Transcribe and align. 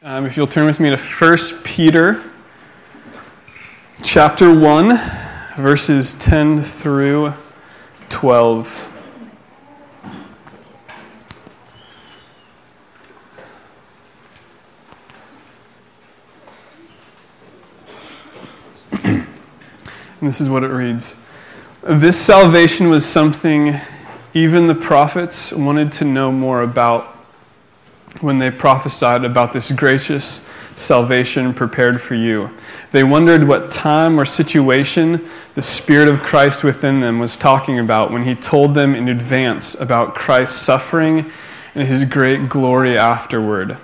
Um, 0.00 0.26
if 0.26 0.36
you'll 0.36 0.46
turn 0.46 0.66
with 0.66 0.78
me 0.78 0.90
to 0.90 0.96
1 0.96 1.38
Peter 1.64 2.22
chapter 4.00 4.56
1, 4.56 4.96
verses 5.56 6.14
10 6.14 6.60
through 6.60 7.34
12. 8.08 8.84
and 19.02 19.26
this 20.20 20.40
is 20.40 20.48
what 20.48 20.62
it 20.62 20.68
reads 20.68 21.20
This 21.82 22.16
salvation 22.16 22.88
was 22.88 23.04
something 23.04 23.74
even 24.32 24.68
the 24.68 24.76
prophets 24.76 25.52
wanted 25.52 25.90
to 25.90 26.04
know 26.04 26.30
more 26.30 26.62
about 26.62 27.17
when 28.20 28.38
they 28.38 28.50
prophesied 28.50 29.24
about 29.24 29.52
this 29.52 29.70
gracious 29.72 30.48
salvation 30.74 31.52
prepared 31.52 32.00
for 32.00 32.14
you. 32.14 32.50
They 32.90 33.04
wondered 33.04 33.46
what 33.46 33.70
time 33.70 34.18
or 34.18 34.24
situation 34.24 35.26
the 35.54 35.62
Spirit 35.62 36.08
of 36.08 36.20
Christ 36.20 36.62
within 36.62 37.00
them 37.00 37.18
was 37.18 37.36
talking 37.36 37.78
about 37.78 38.12
when 38.12 38.24
he 38.24 38.34
told 38.34 38.74
them 38.74 38.94
in 38.94 39.08
advance 39.08 39.74
about 39.80 40.14
Christ's 40.14 40.60
suffering 40.60 41.30
and 41.74 41.86
his 41.86 42.04
great 42.04 42.48
glory 42.48 42.96
afterward. 42.96 43.76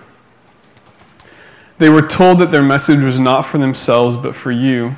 They 1.78 1.89
were 1.89 2.03
told 2.03 2.39
that 2.39 2.51
their 2.51 2.62
message 2.62 3.01
was 3.01 3.19
not 3.19 3.42
for 3.42 3.59
themselves 3.59 4.16
but 4.16 4.34
for 4.34 4.53
you 4.53 4.97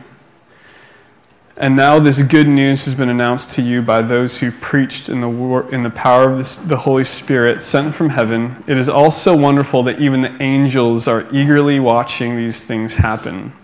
and 1.58 1.74
now 1.74 1.98
this 1.98 2.20
good 2.20 2.46
news 2.46 2.84
has 2.84 2.94
been 2.94 3.08
announced 3.08 3.54
to 3.54 3.62
you 3.62 3.80
by 3.80 4.02
those 4.02 4.38
who 4.38 4.50
preached 4.50 5.08
in 5.08 5.20
the, 5.20 5.28
war, 5.28 5.72
in 5.72 5.82
the 5.82 5.90
power 5.90 6.30
of 6.30 6.36
this, 6.36 6.56
the 6.56 6.76
Holy 6.76 7.04
Spirit 7.04 7.62
sent 7.62 7.94
from 7.94 8.10
heaven. 8.10 8.62
It 8.66 8.76
is 8.76 8.90
also 8.90 9.34
wonderful 9.34 9.82
that 9.84 9.98
even 9.98 10.20
the 10.20 10.42
angels 10.42 11.08
are 11.08 11.26
eagerly 11.32 11.80
watching 11.80 12.36
these 12.36 12.62
things 12.62 12.96
happen. 12.96 13.54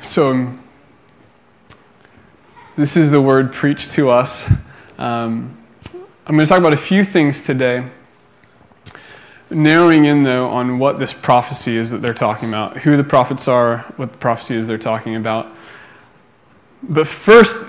So, 0.00 0.52
this 2.76 2.96
is 2.96 3.10
the 3.10 3.20
word 3.20 3.52
preached 3.52 3.90
to 3.92 4.10
us. 4.10 4.48
Um, 4.98 5.56
I'm 6.26 6.36
going 6.36 6.40
to 6.40 6.46
talk 6.46 6.58
about 6.58 6.74
a 6.74 6.76
few 6.76 7.02
things 7.02 7.42
today 7.42 7.84
narrowing 9.50 10.04
in 10.04 10.22
though 10.22 10.48
on 10.48 10.78
what 10.78 10.98
this 10.98 11.12
prophecy 11.12 11.76
is 11.76 11.90
that 11.90 11.98
they're 11.98 12.14
talking 12.14 12.48
about, 12.48 12.78
who 12.78 12.96
the 12.96 13.04
prophets 13.04 13.48
are, 13.48 13.78
what 13.96 14.12
the 14.12 14.18
prophecy 14.18 14.54
is 14.54 14.66
they're 14.66 14.78
talking 14.78 15.16
about. 15.16 15.48
But 16.82 17.06
first, 17.06 17.68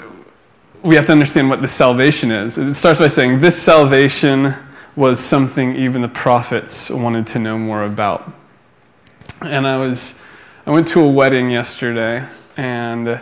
we 0.83 0.95
have 0.95 1.05
to 1.07 1.11
understand 1.11 1.49
what 1.49 1.61
this 1.61 1.71
salvation 1.71 2.31
is. 2.31 2.57
It 2.57 2.73
starts 2.73 2.99
by 2.99 3.07
saying 3.07 3.41
this 3.41 3.61
salvation 3.61 4.53
was 4.95 5.19
something 5.19 5.75
even 5.75 6.01
the 6.01 6.07
prophets 6.07 6.89
wanted 6.89 7.27
to 7.27 7.39
know 7.39 7.57
more 7.57 7.83
about. 7.83 8.31
And 9.41 9.67
I 9.67 9.77
was 9.77 10.21
I 10.65 10.71
went 10.71 10.87
to 10.89 11.01
a 11.01 11.09
wedding 11.09 11.49
yesterday 11.49 12.25
and 12.57 13.21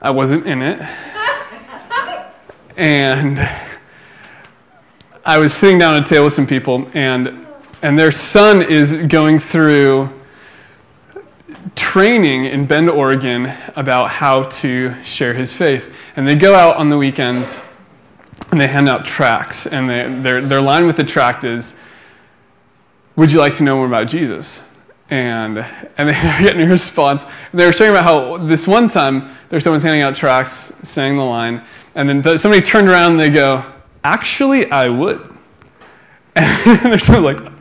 I 0.00 0.10
wasn't 0.10 0.46
in 0.46 0.62
it. 0.62 0.80
and 2.76 3.38
I 5.24 5.38
was 5.38 5.52
sitting 5.52 5.78
down 5.78 5.96
at 5.96 6.02
a 6.02 6.08
table 6.08 6.24
with 6.24 6.32
some 6.32 6.46
people, 6.46 6.88
and, 6.94 7.39
and 7.82 7.98
their 7.98 8.12
son 8.12 8.62
is 8.62 8.94
going 9.04 9.38
through 9.38 10.10
training 11.74 12.44
in 12.44 12.66
Bend, 12.66 12.90
Oregon 12.90 13.52
about 13.74 14.10
how 14.10 14.42
to 14.44 14.94
share 15.02 15.34
his 15.34 15.56
faith. 15.56 15.94
And 16.16 16.26
they 16.26 16.34
go 16.34 16.54
out 16.54 16.76
on 16.76 16.88
the 16.88 16.98
weekends 16.98 17.66
and 18.50 18.60
they 18.60 18.66
hand 18.66 18.88
out 18.88 19.04
tracts. 19.04 19.66
And 19.66 19.88
they, 19.88 20.02
their, 20.22 20.40
their 20.40 20.60
line 20.60 20.86
with 20.86 20.96
the 20.96 21.04
tract 21.04 21.44
is, 21.44 21.82
Would 23.16 23.32
you 23.32 23.38
like 23.38 23.54
to 23.54 23.64
know 23.64 23.76
more 23.76 23.86
about 23.86 24.08
Jesus? 24.08 24.66
And, 25.08 25.58
and 25.98 26.08
they 26.08 26.14
are 26.14 26.42
getting 26.42 26.62
a 26.62 26.68
response. 26.68 27.24
And 27.24 27.58
they 27.58 27.66
were 27.66 27.72
sharing 27.72 27.92
about 27.92 28.04
how 28.04 28.36
this 28.36 28.66
one 28.66 28.88
time 28.88 29.28
there's 29.48 29.64
someone's 29.64 29.82
handing 29.82 30.02
out 30.02 30.14
tracts, 30.14 30.88
saying 30.88 31.16
the 31.16 31.24
line, 31.24 31.62
and 31.94 32.08
then 32.08 32.38
somebody 32.38 32.62
turned 32.62 32.88
around 32.88 33.12
and 33.12 33.20
they 33.20 33.30
go, 33.30 33.64
Actually, 34.04 34.70
I 34.70 34.88
would. 34.88 35.26
And 36.36 37.00
they're 37.00 37.20
like, 37.20 37.52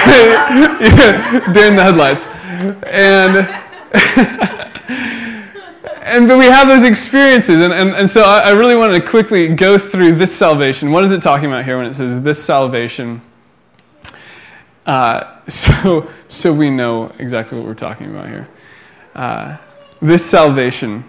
during 1.52 1.76
the 1.76 1.82
headlights. 1.82 2.26
And, 2.86 3.48
and 6.02 6.28
but 6.28 6.38
we 6.38 6.46
have 6.46 6.68
those 6.68 6.84
experiences. 6.84 7.62
And, 7.62 7.72
and, 7.72 7.90
and 7.90 8.08
so 8.08 8.22
I, 8.22 8.40
I 8.40 8.50
really 8.50 8.76
wanted 8.76 9.00
to 9.00 9.06
quickly 9.06 9.48
go 9.48 9.78
through 9.78 10.12
this 10.12 10.34
salvation. 10.34 10.90
What 10.90 11.04
is 11.04 11.12
it 11.12 11.22
talking 11.22 11.46
about 11.46 11.64
here 11.64 11.76
when 11.76 11.86
it 11.86 11.94
says 11.94 12.22
this 12.22 12.42
salvation? 12.42 13.20
Uh, 14.86 15.38
so, 15.48 16.08
so 16.28 16.52
we 16.52 16.70
know 16.70 17.12
exactly 17.18 17.58
what 17.58 17.66
we're 17.66 17.74
talking 17.74 18.10
about 18.10 18.28
here. 18.28 18.48
Uh, 19.14 19.56
this 20.00 20.24
salvation 20.24 21.04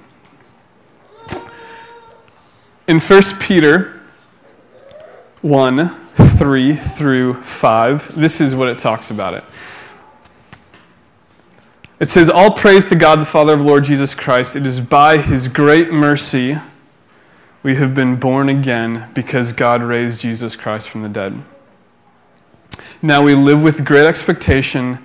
in 2.88 3.00
1 3.00 3.22
Peter 3.40 4.02
1 5.42 5.78
3 6.22 6.74
through 6.74 7.36
5, 7.36 8.16
this 8.16 8.42
is 8.42 8.56
what 8.56 8.68
it 8.70 8.80
talks 8.80 9.12
about 9.12 9.34
it. 9.34 9.44
It 12.00 12.10
says, 12.10 12.30
All 12.30 12.52
praise 12.52 12.88
to 12.88 12.96
God, 12.96 13.22
the 13.22 13.26
Father 13.26 13.54
of 13.54 13.62
Lord 13.62 13.84
Jesus 13.84 14.16
Christ. 14.16 14.56
It 14.56 14.66
is 14.66 14.82
by 14.82 15.18
his 15.18 15.48
great 15.48 15.92
mercy 15.92 16.58
we 17.64 17.76
have 17.76 17.94
been 17.94 18.16
born 18.16 18.50
again 18.50 19.08
because 19.14 19.54
God 19.54 19.84
raised 19.84 20.22
Jesus 20.22 20.56
Christ 20.56 20.90
from 20.90 21.04
the 21.04 21.10
dead. 21.10 21.44
Now 23.04 23.24
we 23.24 23.36
live 23.36 23.62
with 23.62 23.86
great 23.86 24.08
expectation 24.08 24.98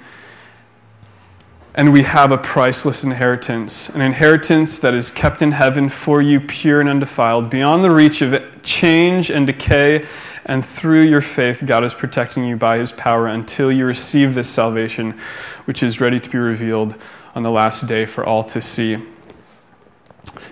and 1.74 1.92
we 1.92 2.04
have 2.04 2.32
a 2.32 2.38
priceless 2.38 3.04
inheritance, 3.04 3.90
an 3.90 4.00
inheritance 4.00 4.78
that 4.78 4.94
is 4.94 5.10
kept 5.10 5.42
in 5.42 5.52
heaven 5.52 5.90
for 5.90 6.22
you, 6.22 6.40
pure 6.40 6.80
and 6.80 6.88
undefiled, 6.88 7.50
beyond 7.50 7.84
the 7.84 7.90
reach 7.90 8.22
of 8.22 8.62
change 8.62 9.30
and 9.30 9.46
decay. 9.46 10.06
And 10.46 10.64
through 10.64 11.02
your 11.02 11.20
faith, 11.20 11.64
God 11.66 11.84
is 11.84 11.92
protecting 11.92 12.44
you 12.44 12.56
by 12.56 12.78
his 12.78 12.92
power 12.92 13.26
until 13.26 13.70
you 13.70 13.84
receive 13.84 14.34
this 14.34 14.48
salvation, 14.48 15.12
which 15.64 15.82
is 15.82 16.00
ready 16.00 16.20
to 16.20 16.30
be 16.30 16.38
revealed 16.38 16.96
on 17.34 17.42
the 17.42 17.50
last 17.50 17.86
day 17.88 18.06
for 18.06 18.24
all 18.24 18.44
to 18.44 18.60
see. 18.60 18.96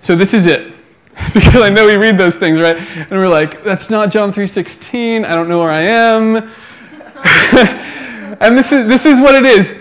So 0.01 0.17
this 0.17 0.35
is 0.35 0.47
it. 0.47 0.73
because 1.33 1.63
I 1.63 1.69
know 1.69 1.87
we 1.87 1.95
read 1.95 2.19
those 2.19 2.35
things, 2.35 2.61
right? 2.61 2.77
And 2.77 3.13
we're 3.13 3.29
like, 3.29 3.63
that's 3.63 3.89
not 3.89 4.11
John 4.11 4.33
3:16. 4.33 5.25
I 5.25 5.35
don't 5.35 5.49
know 5.49 5.61
where 5.61 5.71
I 5.71 5.83
am. 5.83 6.37
and 8.41 8.59
this 8.59 8.73
is 8.73 8.89
this 8.89 9.07
is 9.07 9.21
what 9.21 9.37
it 9.37 9.47
is 9.47 9.81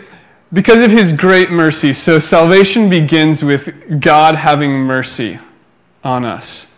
because 0.53 0.81
of 0.81 0.91
his 0.91 1.11
great 1.11 1.49
mercy. 1.49 1.91
So 1.91 2.19
salvation 2.19 2.87
begins 2.87 3.43
with 3.43 3.99
God 3.99 4.35
having 4.35 4.73
mercy 4.73 5.39
on 6.03 6.23
us. 6.23 6.72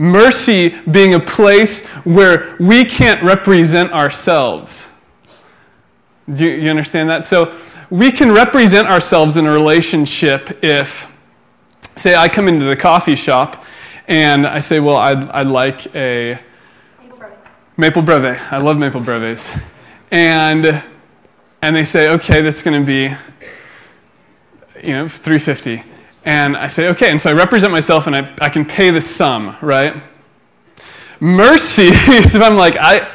Mercy 0.00 0.70
being 0.90 1.12
a 1.12 1.20
place 1.20 1.86
where 2.04 2.56
we 2.58 2.86
can't 2.86 3.22
represent 3.22 3.92
ourselves. 3.92 4.94
Do 6.32 6.48
you, 6.48 6.70
understand 6.70 7.10
that? 7.10 7.26
So 7.26 7.54
we 7.90 8.10
can 8.10 8.32
represent 8.32 8.88
ourselves 8.88 9.36
in 9.36 9.46
a 9.46 9.52
relationship 9.52 10.64
if, 10.64 11.06
say, 11.96 12.14
I 12.14 12.28
come 12.28 12.48
into 12.48 12.64
the 12.64 12.76
coffee 12.76 13.14
shop 13.14 13.64
and 14.08 14.46
I 14.46 14.60
say, 14.60 14.80
well, 14.80 14.96
I'd, 14.96 15.28
I'd 15.30 15.46
like 15.46 15.94
a 15.94 16.40
maple 16.98 17.18
breve. 17.18 17.38
Maple 17.76 18.02
breve. 18.02 18.40
I 18.50 18.56
love 18.56 18.78
maple 18.78 19.02
breves. 19.02 19.52
And 20.10 20.82
and 21.62 21.76
they 21.76 21.84
say, 21.84 22.08
okay, 22.14 22.40
this 22.40 22.56
is 22.56 22.62
going 22.62 22.80
to 22.80 22.86
be, 22.86 23.14
you 24.82 24.94
know, 24.94 25.06
350. 25.06 25.89
And 26.24 26.56
I 26.56 26.68
say, 26.68 26.88
okay, 26.88 27.10
and 27.10 27.20
so 27.20 27.30
I 27.30 27.32
represent 27.32 27.72
myself 27.72 28.06
and 28.06 28.14
I, 28.14 28.34
I 28.40 28.48
can 28.50 28.64
pay 28.64 28.90
the 28.90 29.00
sum, 29.00 29.56
right? 29.62 30.00
Mercy 31.18 31.84
is 31.88 32.34
if 32.34 32.42
I'm 32.42 32.56
like, 32.56 32.76
I, 32.78 33.10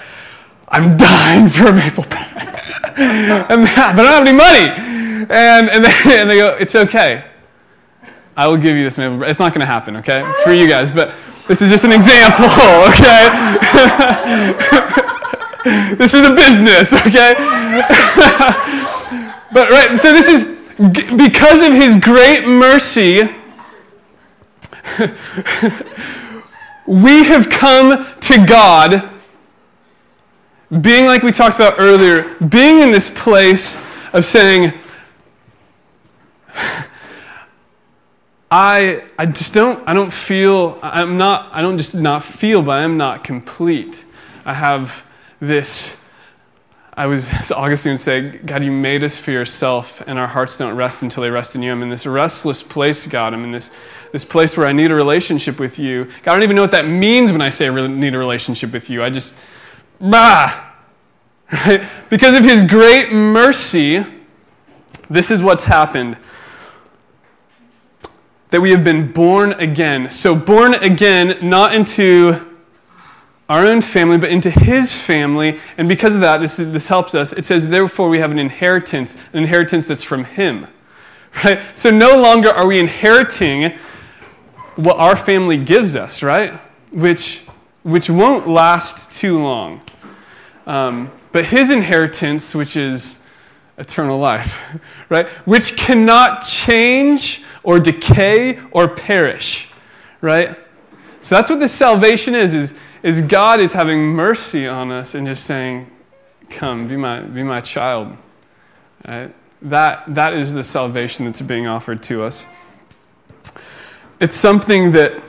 I'm 0.68 0.98
dying 0.98 1.48
for 1.48 1.68
a 1.68 1.74
maple 1.74 2.04
pie. 2.04 2.31
but 2.36 2.98
I 2.98 3.94
don't 3.96 4.06
have 4.06 4.28
any 4.28 4.36
money. 4.36 4.69
And, 5.30 5.69
and, 5.69 5.86
they, 5.86 6.19
and 6.19 6.30
they 6.30 6.38
go, 6.38 6.57
it's 6.60 6.75
okay. 6.75 7.25
I 8.38 8.48
will 8.48 8.57
give 8.57 8.75
you 8.75 8.84
this 8.84 8.98
maple. 8.98 9.24
It's 9.24 9.40
not 9.40 9.54
going 9.54 9.62
to 9.62 9.68
happen, 9.68 9.96
okay, 9.98 10.30
for 10.44 10.54
you 10.54 10.68
guys, 10.68 10.92
but 10.92 11.13
this 11.48 11.62
is 11.62 11.69
just 11.69 11.86
an 11.86 11.92
example, 11.94 12.46
okay? 12.90 13.30
this 15.96 16.13
is 16.13 16.28
a 16.28 16.34
business, 16.34 16.92
okay? 16.92 17.34
but 19.54 19.69
right, 19.69 19.98
so 19.98 20.12
this 20.12 20.28
is 20.28 20.55
because 20.77 21.62
of 21.62 21.72
his 21.74 21.98
great 21.98 22.45
mercy, 22.45 23.30
we 26.86 27.24
have 27.24 27.50
come 27.50 28.06
to 28.22 28.45
God, 28.45 29.10
being 30.81 31.06
like 31.06 31.24
we 31.24 31.31
talked 31.31 31.56
about 31.56 31.75
earlier, 31.77 32.36
being 32.36 32.80
in 32.80 32.92
this 32.92 33.10
place 33.10 33.83
of 34.13 34.25
saying, 34.25 34.74
I, 38.51 39.04
I 39.18 39.25
just 39.25 39.54
don't, 39.54 39.86
I 39.88 39.94
don't 39.94 40.13
feel, 40.13 40.80
I'm 40.81 41.18
not, 41.18 41.50
I 41.54 41.62
don't 41.62 41.77
just 41.77 41.95
not 41.95 42.24
feel, 42.24 42.62
but 42.62 42.80
I'm 42.80 42.98
not 42.98 43.24
complete. 43.24 44.06
I 44.45 44.54
have 44.54 45.06
this, 45.39 46.05
I 46.97 47.07
was, 47.07 47.30
as 47.33 47.51
Augustine 47.51 47.94
would 47.94 48.00
say, 48.00 48.30
God, 48.38 48.63
you 48.63 48.71
made 48.71 49.03
us 49.03 49.18
for 49.18 49.31
yourself, 49.31 50.01
and 50.07 50.18
our 50.18 50.27
hearts 50.27 50.57
don't 50.57 50.75
rest 50.75 51.03
until 51.03 51.24
they 51.24 51.30
rest 51.30 51.56
in 51.56 51.63
you. 51.63 51.71
I'm 51.71 51.81
in 51.83 51.89
this 51.89 52.06
restless 52.06 52.63
place, 52.63 53.06
God. 53.07 53.33
I'm 53.33 53.44
in 53.44 53.51
this, 53.51 53.71
this 54.12 54.25
place 54.25 54.56
where 54.56 54.65
I 54.65 54.71
need 54.71 54.92
a 54.92 54.95
relationship 54.95 55.59
with 55.59 55.77
you. 55.77 56.06
God, 56.24 56.31
I 56.31 56.36
don't 56.36 56.44
even 56.44 56.56
know 56.56 56.62
what 56.62 56.71
that 56.71 56.88
means 56.88 57.31
when 57.31 57.42
I 57.42 57.50
say 57.50 57.68
I 57.68 57.88
need 57.88 58.15
a 58.15 58.18
relationship 58.18 58.71
with 58.71 58.89
you. 58.89 59.03
I 59.03 59.09
just, 59.09 59.38
bah! 60.00 60.62
Right? 61.51 61.83
Because 62.09 62.33
of 62.33 62.44
his 62.44 62.63
great 62.63 63.12
mercy, 63.12 64.03
this 65.12 65.30
is 65.30 65.44
what's 65.44 65.65
happened 65.65 66.18
that 68.50 68.62
we 68.62 68.71
have 68.71 68.83
been 68.83 69.12
born 69.12 69.51
again. 69.53 70.09
So, 70.09 70.36
born 70.36 70.74
again, 70.74 71.38
not 71.48 71.75
into 71.75 72.55
our 73.47 73.65
own 73.65 73.81
family, 73.81 74.18
but 74.18 74.31
into 74.31 74.50
his 74.50 74.94
family. 74.94 75.57
And 75.77 75.88
because 75.88 76.15
of 76.15 76.21
that, 76.21 76.39
this, 76.39 76.59
is, 76.59 76.71
this 76.71 76.88
helps 76.88 77.13
us. 77.13 77.31
It 77.31 77.45
says, 77.45 77.68
therefore, 77.68 78.09
we 78.09 78.19
have 78.19 78.31
an 78.31 78.39
inheritance, 78.39 79.15
an 79.33 79.44
inheritance 79.44 79.86
that's 79.86 80.03
from 80.03 80.24
him. 80.25 80.68
Right? 81.44 81.59
So, 81.75 81.92
no 81.92 82.21
longer 82.21 82.50
are 82.50 82.65
we 82.65 82.80
inheriting 82.80 83.77
what 84.77 84.95
our 84.95 85.18
family 85.18 85.57
gives 85.57 85.97
us, 85.97 86.24
right? 86.24 86.53
Which, 86.92 87.45
which 87.83 88.09
won't 88.09 88.47
last 88.47 89.19
too 89.19 89.44
long. 89.44 89.81
Um, 90.65 91.12
but 91.33 91.44
his 91.44 91.71
inheritance, 91.71 92.56
which 92.56 92.77
is 92.77 93.27
eternal 93.77 94.18
life, 94.18 94.65
right? 95.09 95.27
Which 95.45 95.75
cannot 95.75 96.45
change 96.45 97.44
or 97.63 97.81
decay 97.81 98.62
or 98.71 98.88
perish, 98.88 99.69
right? 100.21 100.57
So 101.19 101.36
that's 101.36 101.50
what 101.50 101.59
this 101.59 101.74
salvation 101.74 102.33
is, 102.33 102.53
is, 102.53 102.74
is 103.06 103.22
God 103.22 103.60
is 103.60 103.72
having 103.72 104.02
mercy 104.02 104.66
on 104.66 104.92
us 104.92 105.13
and 105.13 105.28
just 105.28 105.44
saying, 105.44 105.92
come, 106.50 106.88
be 106.88 106.98
my, 106.98 107.22
be 107.22 107.44
my 107.44 107.62
child. 107.62 108.18
Right? 109.07 109.31
That, 109.62 110.16
that 110.16 110.34
is 110.34 110.56
the 110.56 110.63
salvation 110.63 111.25
that's 111.25 111.40
being 111.40 111.68
offered 111.68 112.02
to 112.04 112.24
us. 112.24 112.48
It's 114.19 114.36
something 114.36 114.90
that 114.94 115.22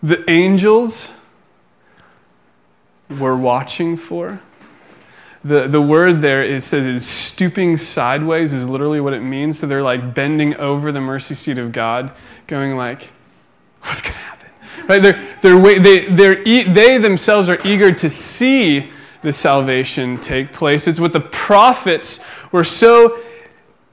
the 0.00 0.22
angels 0.30 1.12
were 3.18 3.36
watching 3.36 3.96
for. 3.96 4.40
The, 5.42 5.66
the 5.66 5.82
word 5.82 6.20
there 6.20 6.44
is, 6.44 6.64
says 6.64 6.86
is 6.86 7.04
stooping 7.04 7.78
sideways 7.78 8.52
is 8.52 8.68
literally 8.68 9.00
what 9.00 9.12
it 9.12 9.22
means. 9.22 9.58
So 9.58 9.66
they're 9.66 9.82
like 9.82 10.14
bending 10.14 10.54
over 10.54 10.92
the 10.92 11.00
mercy 11.00 11.34
seat 11.34 11.58
of 11.58 11.72
God, 11.72 12.12
going 12.46 12.76
like, 12.76 13.10
what's 13.80 14.02
going 14.02 14.12
to 14.12 14.18
happen? 14.20 14.31
Right? 14.88 15.02
They're, 15.02 15.36
they're, 15.40 15.78
they, 15.78 16.06
they're, 16.06 16.44
they 16.44 16.98
themselves 16.98 17.48
are 17.48 17.58
eager 17.64 17.92
to 17.92 18.08
see 18.08 18.90
the 19.22 19.32
salvation 19.32 20.18
take 20.18 20.52
place. 20.52 20.88
It's 20.88 21.00
what 21.00 21.12
the 21.12 21.20
prophets 21.20 22.24
were 22.50 22.64
so 22.64 23.20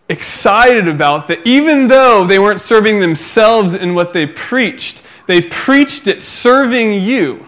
excited 0.09 0.88
about 0.88 1.27
that 1.27 1.45
even 1.45 1.88
though 1.88 2.25
they 2.25 2.39
weren't 2.39 2.59
serving 2.59 3.00
themselves 3.00 3.75
in 3.75 3.94
what 3.94 4.12
they 4.12 4.25
preached, 4.25 5.06
they 5.27 5.41
preached 5.41 6.07
it 6.07 6.24
serving 6.24 6.94
you. 6.94 7.47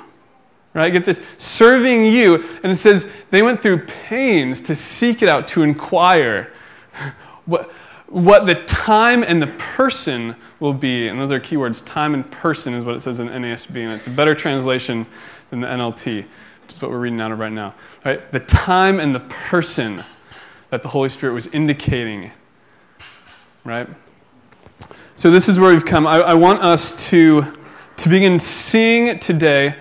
Right? 0.74 0.94
Get 0.94 1.04
this 1.04 1.22
serving 1.38 2.06
you. 2.06 2.36
And 2.64 2.72
it 2.72 2.76
says 2.76 3.12
they 3.30 3.42
went 3.42 3.60
through 3.60 3.86
pains 3.88 4.62
to 4.62 4.76
seek 4.76 5.22
it 5.22 5.28
out, 5.28 5.48
to 5.50 5.64
inquire 5.64 6.54
what, 7.46 7.72
what 8.12 8.46
the 8.46 8.56
time 8.56 9.24
and 9.24 9.42
the 9.42 9.48
person 9.48 10.36
will 10.60 10.74
be. 10.74 11.08
And 11.08 11.20
those 11.20 11.32
are 11.32 11.40
keywords. 11.40 11.86
Time 11.86 12.14
and 12.14 12.30
person 12.30 12.74
is 12.74 12.84
what 12.84 12.96
it 12.96 13.00
says 13.00 13.22
in 13.22 13.30
NASB. 13.30 13.82
And 13.82 13.94
it's 13.94 14.08
a 14.08 14.10
better 14.10 14.36
translation 14.36 15.06
than 15.50 15.62
the 15.62 15.68
NLT, 15.68 16.26
which 16.26 16.70
is 16.70 16.82
what 16.82 16.92
we're 16.92 17.00
reading 17.00 17.22
out 17.22 17.32
of 17.32 17.40
right 17.40 17.52
now. 17.52 17.74
Right? 18.04 18.30
The 18.32 18.42
time 18.42 19.00
and 19.00 19.16
the 19.16 19.22
person 19.22 20.02
that 20.72 20.84
the 20.84 20.90
Holy 20.90 21.08
Spirit 21.08 21.34
was 21.34 21.48
indicating. 21.48 22.32
Right? 23.64 23.88
So 25.16 25.32
this 25.32 25.48
is 25.48 25.58
where 25.58 25.72
we've 25.72 25.86
come. 25.86 26.06
I, 26.06 26.18
I 26.18 26.34
want 26.34 26.62
us 26.62 27.10
to, 27.12 27.46
to 27.96 28.10
begin 28.10 28.42
seeing 28.42 29.20
today 29.20 29.76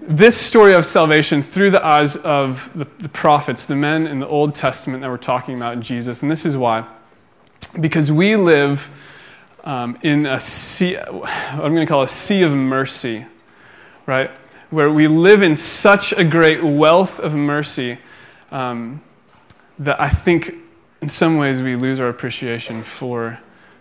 this 0.00 0.36
story 0.36 0.74
of 0.74 0.86
salvation 0.86 1.42
through 1.42 1.70
the 1.72 1.84
eyes 1.84 2.14
of 2.16 2.70
the, 2.78 2.86
the, 3.00 3.08
prophets, 3.08 3.64
the 3.64 3.76
men 3.76 4.06
in 4.06 4.20
the 4.20 4.28
Old 4.28 4.54
Testament 4.54 5.02
that 5.02 5.10
we're 5.10 5.16
talking 5.16 5.56
about 5.56 5.80
Jesus. 5.80 6.22
And 6.22 6.30
this 6.30 6.46
is 6.46 6.56
why. 6.56 6.86
Because 7.78 8.10
we 8.10 8.36
live 8.36 8.90
um, 9.64 9.98
in 10.02 10.26
a 10.26 10.40
sea, 10.40 10.96
I'm 10.96 11.74
going 11.74 11.76
to 11.76 11.86
call 11.86 12.02
a 12.02 12.08
sea 12.08 12.42
of 12.42 12.54
mercy, 12.54 13.26
right? 14.06 14.30
Where 14.70 14.90
we 14.90 15.08
live 15.08 15.42
in 15.42 15.56
such 15.56 16.12
a 16.12 16.24
great 16.24 16.62
wealth 16.62 17.18
of 17.18 17.34
mercy 17.34 17.98
um, 18.50 19.02
that 19.78 20.00
I 20.00 20.08
think 20.08 20.54
in 21.00 21.08
some 21.08 21.36
ways 21.36 21.62
we 21.62 21.76
lose 21.76 22.00
our 22.00 22.08
appreciation 22.08 22.82
for 22.82 23.38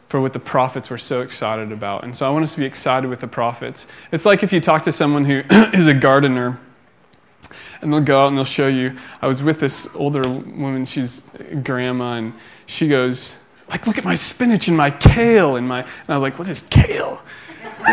for 0.07 0.22
what 0.22 0.33
the 0.33 0.40
prophets 0.40 0.90
were 0.90 0.98
so 0.98 1.22
excited 1.22 1.72
about. 1.72 2.04
And 2.04 2.16
so 2.16 2.25
I 2.25 2.30
want 2.30 2.44
us 2.44 2.54
to 2.54 2.60
be 2.60 2.66
excited 2.66 3.10
with 3.10 3.19
the 3.19 3.28
prophets. 3.28 3.88
It's 4.12 4.25
like 4.25 4.42
if 4.42 4.54
you 4.54 4.62
talk 4.62 4.83
to 4.83 4.92
someone 4.92 5.25
who 5.25 5.44
is 5.74 5.88
a 5.88 5.94
gardener 5.94 6.60
and 7.81 7.92
they'll 7.92 8.01
go 8.01 8.22
out 8.22 8.30
and 8.30 8.38
they'll 8.38 8.45
show 8.45 8.68
you. 8.68 8.95
I 9.22 9.28
was 9.28 9.44
with 9.44 9.60
this 9.60 9.95
older 9.95 10.22
woman, 10.28 10.86
she's 10.86 11.30
grandma, 11.63 12.13
and 12.13 12.33
she 12.66 12.88
goes, 12.88 13.44
like, 13.69 13.88
look 13.88 13.98
at 13.98 14.06
my 14.06 14.16
spinach 14.16 14.68
and 14.68 14.78
my 14.78 14.92
kale 14.92 15.56
and 15.58 15.68
my 15.68 15.81
and 15.81 16.10
I 16.10 16.14
was 16.14 16.24
like, 16.24 16.40
what 16.40 16.50
is 16.50 16.62
kale? 16.64 17.22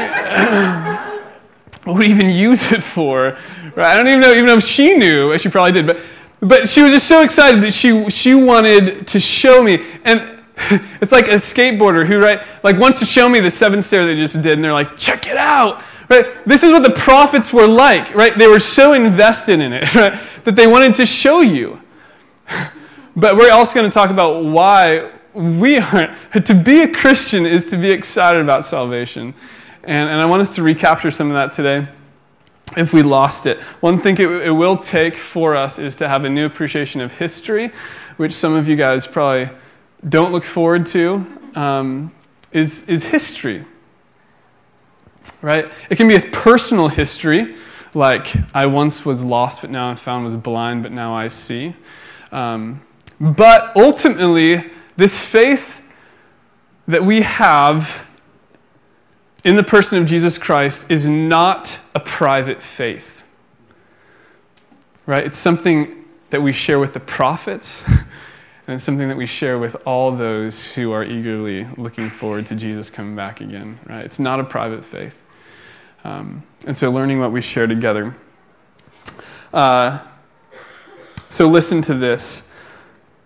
what 1.84 1.96
would 1.96 2.06
even 2.06 2.30
use 2.30 2.72
it 2.72 2.82
for? 2.82 3.36
Right? 3.74 3.92
I 3.92 3.96
don't 3.96 4.08
even 4.08 4.20
know, 4.20 4.32
even 4.32 4.48
if 4.50 4.62
she 4.62 4.96
knew, 4.96 5.36
she 5.38 5.48
probably 5.48 5.72
did, 5.72 5.86
but 5.86 6.00
but 6.40 6.68
she 6.68 6.82
was 6.82 6.92
just 6.92 7.08
so 7.08 7.22
excited 7.22 7.62
that 7.62 7.72
she 7.72 8.08
she 8.10 8.34
wanted 8.34 9.06
to 9.08 9.20
show 9.20 9.62
me. 9.62 9.84
And 10.04 10.20
it's 11.00 11.12
like 11.12 11.28
a 11.28 11.36
skateboarder 11.36 12.06
who, 12.06 12.20
right, 12.20 12.40
like 12.62 12.78
wants 12.78 12.98
to 13.00 13.04
show 13.04 13.28
me 13.28 13.40
the 13.40 13.50
seven 13.50 13.82
stair 13.82 14.06
they 14.06 14.14
just 14.14 14.40
did, 14.42 14.52
and 14.52 14.64
they're 14.64 14.72
like, 14.72 14.96
check 14.96 15.26
it 15.26 15.36
out. 15.36 15.82
Right? 16.08 16.26
This 16.44 16.62
is 16.62 16.70
what 16.70 16.82
the 16.82 16.90
prophets 16.90 17.52
were 17.52 17.66
like, 17.66 18.14
right? 18.14 18.36
They 18.36 18.46
were 18.46 18.58
so 18.58 18.92
invested 18.92 19.60
in 19.60 19.72
it, 19.72 19.94
right, 19.96 20.18
that 20.44 20.54
they 20.54 20.66
wanted 20.66 20.94
to 20.96 21.06
show 21.06 21.40
you. 21.40 21.80
But 23.16 23.36
we're 23.36 23.52
also 23.52 23.74
going 23.74 23.88
to 23.88 23.94
talk 23.94 24.10
about 24.10 24.44
why 24.44 25.10
we 25.34 25.78
aren't. 25.78 26.12
To 26.46 26.54
be 26.54 26.82
a 26.82 26.88
Christian 26.88 27.46
is 27.46 27.66
to 27.66 27.76
be 27.76 27.90
excited 27.90 28.40
about 28.40 28.64
salvation. 28.64 29.34
And, 29.82 30.08
and 30.08 30.20
I 30.20 30.24
want 30.24 30.42
us 30.42 30.54
to 30.56 30.62
recapture 30.62 31.10
some 31.10 31.28
of 31.28 31.34
that 31.34 31.52
today 31.52 31.86
if 32.76 32.92
we 32.92 33.02
lost 33.02 33.46
it. 33.46 33.58
One 33.80 33.98
thing 33.98 34.16
it, 34.18 34.28
it 34.28 34.50
will 34.50 34.76
take 34.76 35.14
for 35.14 35.54
us 35.54 35.78
is 35.78 35.96
to 35.96 36.08
have 36.08 36.24
a 36.24 36.30
new 36.30 36.46
appreciation 36.46 37.00
of 37.00 37.16
history, 37.16 37.70
which 38.16 38.32
some 38.32 38.54
of 38.54 38.68
you 38.68 38.76
guys 38.76 39.06
probably 39.06 39.50
don't 40.08 40.32
look 40.32 40.44
forward 40.44 40.86
to 40.86 41.26
um, 41.54 42.12
is, 42.52 42.88
is 42.88 43.04
history. 43.04 43.64
Right? 45.42 45.70
It 45.90 45.96
can 45.96 46.08
be 46.08 46.16
a 46.16 46.20
personal 46.20 46.88
history, 46.88 47.54
like 47.92 48.34
I 48.54 48.66
once 48.66 49.04
was 49.04 49.22
lost, 49.22 49.60
but 49.60 49.70
now 49.70 49.88
I'm 49.88 49.96
found, 49.96 50.24
was 50.24 50.36
blind, 50.36 50.82
but 50.82 50.92
now 50.92 51.14
I 51.14 51.28
see. 51.28 51.74
Um, 52.32 52.80
but 53.20 53.76
ultimately, 53.76 54.70
this 54.96 55.24
faith 55.24 55.80
that 56.86 57.04
we 57.04 57.22
have 57.22 58.06
in 59.42 59.56
the 59.56 59.62
person 59.62 59.98
of 59.98 60.06
Jesus 60.06 60.38
Christ 60.38 60.90
is 60.90 61.08
not 61.08 61.80
a 61.94 62.00
private 62.00 62.62
faith. 62.62 63.22
Right? 65.06 65.24
It's 65.24 65.38
something 65.38 66.04
that 66.30 66.40
we 66.40 66.52
share 66.52 66.78
with 66.78 66.94
the 66.94 67.00
prophets. 67.00 67.84
And 68.66 68.76
it's 68.76 68.84
something 68.84 69.08
that 69.08 69.16
we 69.16 69.26
share 69.26 69.58
with 69.58 69.76
all 69.86 70.10
those 70.10 70.72
who 70.72 70.90
are 70.92 71.04
eagerly 71.04 71.66
looking 71.76 72.08
forward 72.08 72.46
to 72.46 72.54
Jesus 72.54 72.90
coming 72.90 73.14
back 73.14 73.42
again, 73.42 73.78
right? 73.86 74.02
It's 74.02 74.18
not 74.18 74.40
a 74.40 74.44
private 74.44 74.82
faith. 74.82 75.20
Um, 76.02 76.42
and 76.66 76.76
so 76.76 76.90
learning 76.90 77.20
what 77.20 77.30
we 77.30 77.42
share 77.42 77.66
together. 77.66 78.16
Uh, 79.52 79.98
so 81.28 81.46
listen 81.46 81.82
to 81.82 81.94
this. 81.94 82.53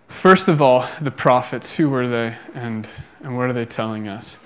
First 0.09 0.49
of 0.49 0.61
all, 0.61 0.85
the 0.99 1.11
prophets, 1.11 1.77
who 1.77 1.89
were 1.89 2.07
they 2.07 2.35
and, 2.53 2.85
and 3.21 3.37
what 3.37 3.49
are 3.49 3.53
they 3.53 3.65
telling 3.65 4.09
us? 4.09 4.43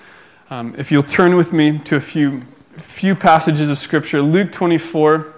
Um, 0.50 0.74
if 0.78 0.92
you'll 0.92 1.02
turn 1.02 1.36
with 1.36 1.52
me 1.52 1.78
to 1.80 1.96
a 1.96 2.00
few, 2.00 2.42
few 2.76 3.16
passages 3.16 3.70
of 3.70 3.78
Scripture, 3.78 4.22
Luke 4.22 4.52
24 4.52 5.34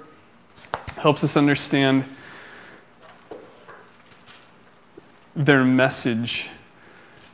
helps 0.99 1.25
us 1.25 1.37
understand 1.37 2.05
their 5.35 5.65
message, 5.65 6.51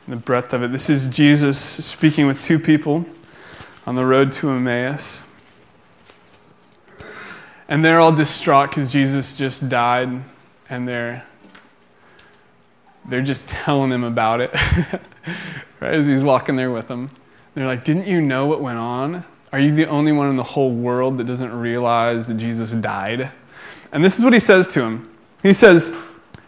the 0.07 0.15
breadth 0.15 0.53
of 0.53 0.63
it. 0.63 0.71
This 0.71 0.89
is 0.89 1.07
Jesus 1.07 1.59
speaking 1.59 2.27
with 2.27 2.41
two 2.41 2.59
people 2.59 3.05
on 3.87 3.95
the 3.95 4.05
road 4.05 4.31
to 4.33 4.51
Emmaus. 4.51 5.27
And 7.67 7.83
they're 7.83 7.99
all 7.99 8.11
distraught 8.11 8.69
because 8.69 8.93
Jesus 8.93 9.37
just 9.37 9.67
died, 9.67 10.21
and 10.69 10.87
they're, 10.87 11.25
they're 13.05 13.21
just 13.21 13.49
telling 13.49 13.91
him 13.91 14.03
about 14.03 14.41
it 14.41 14.53
right, 15.79 15.93
as 15.93 16.05
he's 16.05 16.23
walking 16.23 16.55
there 16.55 16.71
with 16.71 16.87
them. 16.87 17.09
They're 17.55 17.67
like, 17.67 17.83
Didn't 17.83 18.07
you 18.07 18.21
know 18.21 18.45
what 18.47 18.61
went 18.61 18.79
on? 18.79 19.23
Are 19.51 19.59
you 19.59 19.73
the 19.73 19.85
only 19.85 20.11
one 20.11 20.29
in 20.29 20.35
the 20.35 20.43
whole 20.43 20.71
world 20.71 21.17
that 21.19 21.25
doesn't 21.25 21.53
realize 21.53 22.27
that 22.27 22.37
Jesus 22.37 22.71
died? 22.71 23.31
And 23.91 24.03
this 24.03 24.17
is 24.17 24.23
what 24.23 24.33
he 24.33 24.39
says 24.39 24.67
to 24.69 24.81
him. 24.81 25.09
He 25.43 25.53
says, 25.53 25.95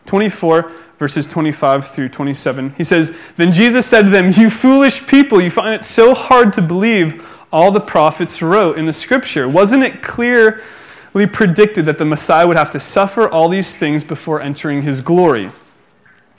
24, 0.08 0.72
verses 0.98 1.28
25 1.28 1.88
through 1.88 2.10
27. 2.10 2.72
He 2.72 2.84
says, 2.84 3.16
Then 3.38 3.52
Jesus 3.52 3.86
said 3.86 4.04
to 4.04 4.10
them, 4.10 4.32
You 4.32 4.50
foolish 4.50 5.06
people, 5.06 5.42
you 5.42 5.52
find 5.52 5.76
it 5.76 5.84
so 5.84 6.16
hard 6.16 6.54
to 6.54 6.62
believe 6.62 7.32
all 7.52 7.72
the 7.72 7.80
prophets 7.80 8.42
wrote 8.42 8.78
in 8.78 8.86
the 8.86 8.94
scripture. 8.94 9.48
Wasn't 9.48 9.84
it 9.84 10.02
clearly 10.02 11.28
predicted 11.32 11.86
that 11.86 11.98
the 11.98 12.06
Messiah 12.06 12.48
would 12.48 12.58
have 12.58 12.72
to 12.72 12.80
suffer 12.80 13.30
all 13.30 13.50
these 13.50 13.78
things 13.78 14.04
before 14.04 14.42
entering 14.42 14.82
his 14.82 15.02
glory? 15.02 15.52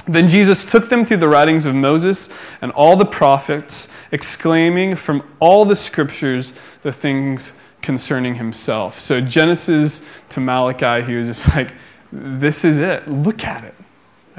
Then 0.07 0.29
Jesus 0.29 0.65
took 0.65 0.89
them 0.89 1.05
through 1.05 1.17
the 1.19 1.29
writings 1.29 1.67
of 1.67 1.75
Moses 1.75 2.29
and 2.63 2.71
all 2.73 2.97
the 2.97 3.05
prophets, 3.05 3.95
exclaiming 4.13 4.95
from 4.95 5.29
all 5.41 5.65
the 5.65 5.75
scriptures 5.75 6.53
the 6.83 6.93
things 6.93 7.53
concerning 7.83 8.37
himself. 8.37 8.99
So, 8.99 9.21
Genesis 9.21 10.07
to 10.31 10.41
Malachi, 10.41 11.05
he 11.05 11.17
was 11.17 11.27
just 11.27 11.49
like, 11.57 11.73
This 12.13 12.65
is 12.65 12.79
it. 12.79 13.09
Look 13.09 13.45
at 13.45 13.65
it. 13.65 13.75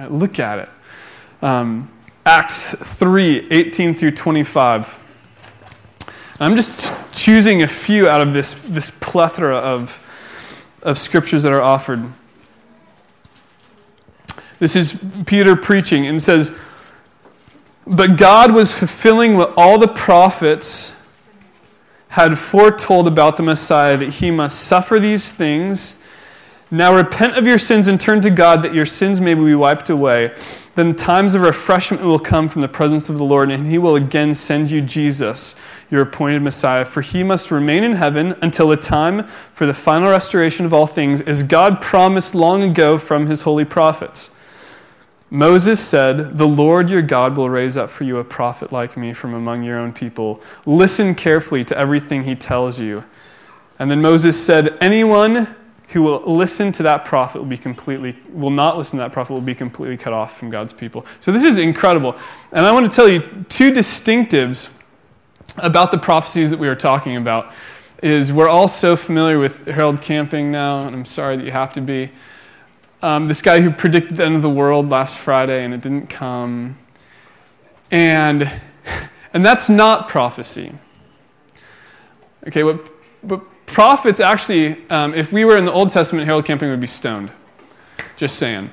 Look 0.10 0.40
at 0.40 0.60
it. 0.60 0.70
Um, 1.42 1.92
Acts 2.26 2.76
3 2.76 3.48
18 3.52 3.94
through 3.94 4.12
25. 4.12 5.04
I'm 6.40 6.56
just 6.56 6.94
choosing 7.14 7.64
a 7.64 7.68
few 7.68 8.08
out 8.08 8.22
of 8.22 8.32
this, 8.32 8.54
this 8.54 8.92
plethora 8.92 9.56
of, 9.56 10.78
of 10.84 10.98
scriptures 10.98 11.44
that 11.44 11.52
are 11.52 11.62
offered. 11.62 12.04
This 14.60 14.76
is 14.76 15.06
Peter 15.26 15.56
preaching 15.56 16.08
and 16.08 16.22
says, 16.22 16.60
But 17.86 18.18
God 18.18 18.54
was 18.54 18.78
fulfilling 18.78 19.38
what 19.38 19.54
all 19.56 19.78
the 19.78 19.88
prophets 19.88 21.00
had 22.10 22.38
foretold 22.38 23.08
about 23.08 23.38
the 23.38 23.44
Messiah, 23.44 23.98
that 23.98 24.16
he 24.16 24.32
must 24.32 24.62
suffer 24.62 25.00
these 25.00 25.32
things. 25.32 26.04
Now 26.72 26.96
repent 26.96 27.38
of 27.38 27.46
your 27.46 27.58
sins 27.58 27.88
and 27.88 28.02
turn 28.02 28.22
to 28.22 28.30
God 28.30 28.62
that 28.64 28.74
your 28.74 28.86
sins 28.86 29.22
may 29.22 29.34
be 29.34 29.54
wiped 29.54 29.90
away. 29.90 30.34
Then 30.76 30.96
times 30.96 31.34
of 31.34 31.42
refreshment 31.42 32.04
will 32.04 32.20
come 32.20 32.48
from 32.48 32.62
the 32.62 32.68
presence 32.68 33.10
of 33.10 33.18
the 33.18 33.24
Lord, 33.24 33.52
and 33.52 33.68
he 33.68 33.78
will 33.78 33.96
again 33.96 34.34
send 34.34 34.72
you 34.72 34.82
Jesus, 34.82 35.60
your 35.90 36.02
appointed 36.02 36.42
Messiah. 36.42 36.86
For 36.86 37.02
he 37.02 37.24
must 37.24 37.52
remain 37.52 37.84
in 37.84 37.94
heaven 37.94 38.36
until 38.42 38.68
the 38.68 38.78
time 38.78 39.24
for 39.24 39.66
the 39.66 39.74
final 39.74 40.10
restoration 40.10 40.66
of 40.66 40.74
all 40.74 40.88
things, 40.88 41.22
as 41.22 41.44
God 41.44 41.82
promised 41.82 42.36
long 42.36 42.64
ago 42.64 42.98
from 42.98 43.28
his 43.28 43.44
holy 43.44 43.66
prophets. 43.66 44.37
Moses 45.30 45.86
said, 45.86 46.38
The 46.38 46.48
Lord 46.48 46.90
your 46.90 47.02
God 47.02 47.36
will 47.36 47.50
raise 47.50 47.76
up 47.76 47.90
for 47.90 48.06
you 48.06 48.18
a 48.18 48.24
prophet 48.24 48.72
like 48.72 48.96
me 48.96 49.14
from 49.14 49.34
among 49.34 49.64
your 49.64 49.78
own 49.78 49.92
people. 49.92 50.42
Listen 50.66 51.14
carefully 51.16 51.66
to 51.66 51.78
everything 51.78 52.24
he 52.24 52.36
tells 52.36 52.80
you. 52.80 53.04
And 53.80 53.92
then 53.92 54.02
Moses 54.02 54.44
said, 54.44 54.78
Anyone 54.80 55.56
who 55.90 56.04
will 56.04 56.24
listen 56.26 56.72
to 56.74 56.84
that 56.84 57.06
prophet 57.06 57.40
will 57.40 57.48
be 57.48 57.58
completely, 57.58 58.18
will 58.32 58.50
not 58.50 58.78
listen 58.78 58.98
to 59.00 59.04
that 59.04 59.12
prophet 59.12 59.34
will 59.34 59.42
be 59.42 59.56
completely 59.56 59.98
cut 59.98 60.14
off 60.14 60.38
from 60.38 60.50
God's 60.50 60.74
people. 60.74 61.06
So 61.20 61.32
this 61.32 61.44
is 61.44 61.58
incredible. 61.58 62.16
And 62.52 62.66
I 62.66 62.72
want 62.72 62.90
to 62.90 62.96
tell 62.96 63.08
you 63.08 63.22
two 63.50 63.72
distinctives 63.72 64.82
about 65.58 65.92
the 65.92 65.98
prophecies 65.98 66.50
that 66.52 66.60
we 66.60 66.68
are 66.68 66.76
talking 66.76 67.16
about. 67.16 67.52
Is 68.04 68.32
we're 68.32 68.50
all 68.50 68.68
so 68.68 68.96
familiar 68.96 69.40
with 69.40 69.66
Harold 69.66 70.02
Camping 70.02 70.52
now, 70.52 70.78
and 70.78 70.96
I'm 70.96 71.06
sorry 71.06 71.36
that 71.36 71.46
you 71.46 71.52
have 71.52 71.74
to 71.74 71.82
be. 71.82 72.12
Um, 73.08 73.26
this 73.26 73.42
guy 73.42 73.62
who 73.62 73.72
predicted 73.72 74.18
the 74.18 74.26
end 74.26 74.36
of 74.36 74.42
the 74.42 74.50
world 74.50 74.90
last 74.90 75.18
Friday 75.18 75.64
and 75.64 75.74
it 75.74 75.80
didn't 75.80 76.08
come. 76.08 76.78
And, 77.90 78.52
and 79.34 79.46
that's 79.46 79.70
not 79.70 80.10
prophecy. 80.10 80.74
Okay, 82.46 82.64
what, 82.64 82.90
what 83.22 83.66
prophets 83.66 84.20
actually, 84.20 84.86
um, 84.90 85.14
if 85.14 85.32
we 85.32 85.46
were 85.46 85.56
in 85.56 85.64
the 85.64 85.72
Old 85.72 85.90
Testament, 85.90 86.26
Harold 86.26 86.44
Camping 86.44 86.70
would 86.70 86.82
be 86.82 86.88
stoned. 86.88 87.32
Just 88.18 88.40
saying. 88.40 88.70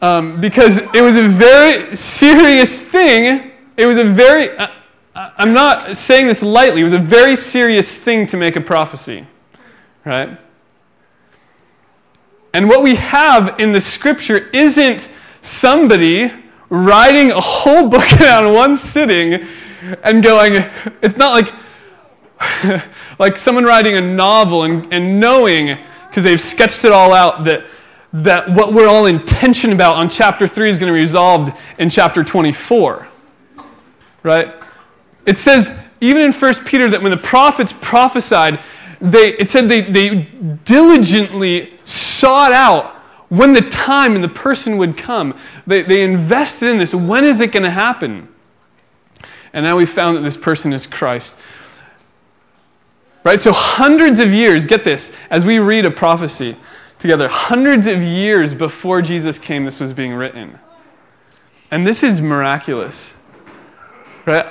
Um, 0.00 0.40
because 0.40 0.78
it 0.94 1.02
was 1.02 1.14
a 1.14 1.28
very 1.28 1.94
serious 1.94 2.80
thing. 2.80 3.52
It 3.76 3.84
was 3.84 3.98
a 3.98 4.04
very, 4.04 4.56
uh, 4.56 4.68
I'm 5.14 5.52
not 5.52 5.98
saying 5.98 6.28
this 6.28 6.42
lightly, 6.42 6.80
it 6.80 6.84
was 6.84 6.94
a 6.94 6.98
very 6.98 7.36
serious 7.36 7.94
thing 7.94 8.26
to 8.28 8.38
make 8.38 8.56
a 8.56 8.62
prophecy, 8.62 9.26
right? 10.06 10.38
And 12.54 12.68
what 12.68 12.82
we 12.82 12.96
have 12.96 13.58
in 13.58 13.72
the 13.72 13.80
scripture 13.80 14.50
isn't 14.52 15.08
somebody 15.40 16.30
writing 16.68 17.30
a 17.30 17.40
whole 17.40 17.88
book 17.88 18.20
on 18.20 18.52
one 18.52 18.76
sitting 18.76 19.46
and 20.04 20.22
going, 20.22 20.64
it's 21.02 21.16
not 21.16 21.32
like, 21.32 22.82
like 23.18 23.36
someone 23.36 23.64
writing 23.64 23.96
a 23.96 24.00
novel 24.00 24.64
and, 24.64 24.92
and 24.92 25.18
knowing, 25.18 25.78
because 26.08 26.24
they've 26.24 26.40
sketched 26.40 26.84
it 26.84 26.92
all 26.92 27.12
out, 27.12 27.44
that, 27.44 27.64
that 28.12 28.50
what 28.50 28.72
we're 28.72 28.88
all 28.88 29.06
in 29.06 29.24
tension 29.24 29.72
about 29.72 29.96
on 29.96 30.08
chapter 30.08 30.46
3 30.46 30.68
is 30.68 30.78
going 30.78 30.92
to 30.92 30.94
be 30.94 31.00
resolved 31.00 31.56
in 31.78 31.88
chapter 31.88 32.22
24. 32.22 33.08
Right? 34.22 34.54
It 35.26 35.38
says, 35.38 35.78
even 36.00 36.22
in 36.22 36.32
1 36.32 36.54
Peter, 36.66 36.88
that 36.90 37.00
when 37.00 37.12
the 37.12 37.16
prophets 37.16 37.72
prophesied, 37.72 38.60
they, 39.02 39.36
it 39.36 39.50
said 39.50 39.68
they, 39.68 39.80
they 39.80 40.14
diligently 40.64 41.74
sought 41.84 42.52
out 42.52 42.94
when 43.28 43.52
the 43.52 43.62
time 43.62 44.14
and 44.14 44.22
the 44.22 44.28
person 44.28 44.76
would 44.76 44.96
come. 44.96 45.36
They, 45.66 45.82
they 45.82 46.04
invested 46.04 46.68
in 46.68 46.78
this. 46.78 46.94
When 46.94 47.24
is 47.24 47.40
it 47.40 47.50
going 47.50 47.64
to 47.64 47.70
happen? 47.70 48.28
And 49.52 49.64
now 49.64 49.76
we 49.76 49.86
found 49.86 50.16
that 50.16 50.20
this 50.20 50.36
person 50.36 50.72
is 50.72 50.86
Christ. 50.86 51.40
Right? 53.24 53.40
So, 53.40 53.52
hundreds 53.52 54.20
of 54.20 54.32
years, 54.32 54.66
get 54.66 54.84
this, 54.84 55.14
as 55.30 55.44
we 55.44 55.58
read 55.58 55.84
a 55.84 55.90
prophecy 55.90 56.56
together, 56.98 57.28
hundreds 57.28 57.88
of 57.88 58.02
years 58.02 58.54
before 58.54 59.02
Jesus 59.02 59.38
came, 59.38 59.64
this 59.64 59.80
was 59.80 59.92
being 59.92 60.14
written. 60.14 60.58
And 61.72 61.86
this 61.86 62.04
is 62.04 62.20
miraculous. 62.20 63.16
Right? 64.26 64.46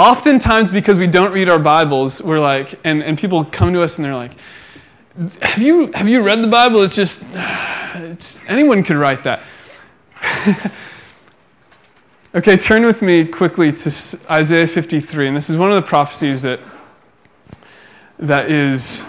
Oftentimes, 0.00 0.70
because 0.70 0.98
we 0.98 1.06
don't 1.06 1.30
read 1.30 1.50
our 1.50 1.58
Bibles, 1.58 2.22
we're 2.22 2.40
like, 2.40 2.80
and, 2.84 3.02
and 3.02 3.18
people 3.18 3.44
come 3.44 3.74
to 3.74 3.82
us 3.82 3.98
and 3.98 4.04
they're 4.06 4.14
like, 4.14 4.32
have 5.42 5.60
you, 5.60 5.92
have 5.92 6.08
you 6.08 6.22
read 6.22 6.42
the 6.42 6.48
Bible? 6.48 6.80
It's 6.80 6.96
just, 6.96 7.26
it's, 7.96 8.48
anyone 8.48 8.82
could 8.82 8.96
write 8.96 9.24
that. 9.24 9.42
okay, 12.34 12.56
turn 12.56 12.86
with 12.86 13.02
me 13.02 13.26
quickly 13.26 13.72
to 13.72 14.18
Isaiah 14.30 14.66
53. 14.66 15.28
And 15.28 15.36
this 15.36 15.50
is 15.50 15.58
one 15.58 15.70
of 15.70 15.76
the 15.76 15.86
prophecies 15.86 16.40
that, 16.40 16.60
that 18.18 18.50
is 18.50 19.04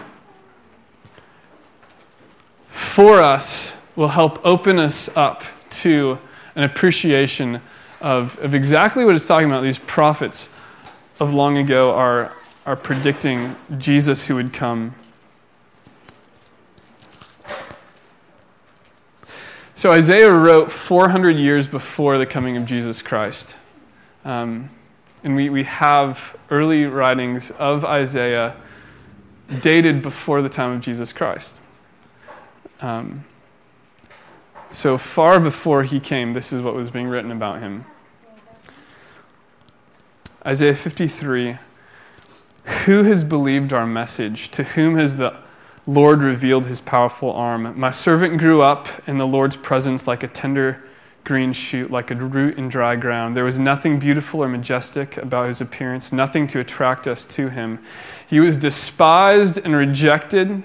for 2.68 3.22
us, 3.22 3.88
will 3.96 4.10
help 4.10 4.46
open 4.46 4.78
us 4.78 5.16
up 5.16 5.46
to 5.70 6.20
an 6.56 6.66
appreciation 6.66 7.62
of, 8.02 8.38
of 8.40 8.54
exactly 8.54 9.06
what 9.06 9.16
it's 9.16 9.26
talking 9.26 9.48
about. 9.48 9.64
These 9.64 9.80
prophets 9.80 10.54
of 11.22 11.34
long 11.34 11.58
ago 11.58 11.94
are, 11.94 12.36
are 12.66 12.76
predicting 12.76 13.56
Jesus 13.78 14.28
who 14.28 14.36
would 14.36 14.52
come 14.52 14.96
So 19.82 19.90
Isaiah 19.92 20.32
wrote 20.32 20.72
400 20.72 21.32
years 21.38 21.68
before 21.68 22.20
the 22.20 22.28
coming 22.28 22.56
of 22.56 22.68
Jesus 22.68 23.02
Christ. 23.02 23.58
Um, 24.24 24.70
and 25.24 25.36
we, 25.36 25.50
we 25.50 25.64
have 25.64 26.38
early 26.52 26.86
writings 26.86 27.50
of 27.50 27.84
Isaiah 27.84 28.56
dated 29.64 30.04
before 30.04 30.44
the 30.44 30.50
time 30.50 30.74
of 30.74 30.82
Jesus 30.82 31.12
Christ. 31.12 31.62
Um, 32.80 33.26
so 34.70 35.00
far 35.00 35.40
before 35.40 35.82
he 35.82 36.00
came, 36.00 36.34
this 36.34 36.54
is 36.54 36.62
what 36.62 36.76
was 36.76 36.92
being 36.92 37.08
written 37.08 37.32
about 37.32 37.60
him. 37.60 37.86
Isaiah 40.46 40.74
53 40.74 41.58
Who 42.86 43.04
has 43.04 43.24
believed 43.24 43.74
our 43.74 43.86
message? 43.86 44.50
To 44.50 44.64
whom 44.64 44.96
has 44.96 45.18
the 45.18 45.36
Lord 45.86 46.24
revealed 46.24 46.66
his 46.66 46.82
powerful 46.82 47.32
arm. 47.34 47.80
My 47.80 47.92
servant 47.92 48.40
grew 48.40 48.62
up 48.62 48.88
in 49.08 49.18
the 49.18 49.28
Lord's 49.28 49.56
presence 49.56 50.08
like 50.08 50.24
a 50.24 50.28
tender 50.28 50.84
green 51.24 51.54
shoot, 51.54 51.92
like 51.92 52.10
a 52.10 52.16
root 52.16 52.58
in 52.58 52.70
dry 52.70 52.96
ground. 52.96 53.38
There 53.38 53.44
was 53.44 53.60
nothing 53.60 54.00
beautiful 54.00 54.44
or 54.44 54.48
majestic 54.48 55.18
about 55.18 55.48
his 55.48 55.62
appearance, 55.62 56.12
nothing 56.12 56.48
to 56.48 56.60
attract 56.60 57.08
us 57.08 57.24
to 57.26 57.50
him. 57.50 57.80
He 58.28 58.40
was 58.40 58.58
despised 58.58 59.60
and 59.60 59.76
rejected. 59.76 60.64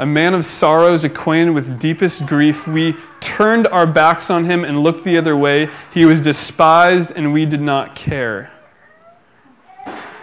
A 0.00 0.06
man 0.06 0.32
of 0.32 0.46
sorrows, 0.46 1.04
acquainted 1.04 1.50
with 1.50 1.78
deepest 1.78 2.26
grief, 2.26 2.66
we 2.66 2.94
turned 3.20 3.66
our 3.66 3.86
backs 3.86 4.30
on 4.30 4.46
him 4.46 4.64
and 4.64 4.82
looked 4.82 5.04
the 5.04 5.18
other 5.18 5.36
way. 5.36 5.68
He 5.92 6.06
was 6.06 6.22
despised, 6.22 7.12
and 7.14 7.34
we 7.34 7.44
did 7.44 7.60
not 7.60 7.94
care. 7.94 8.50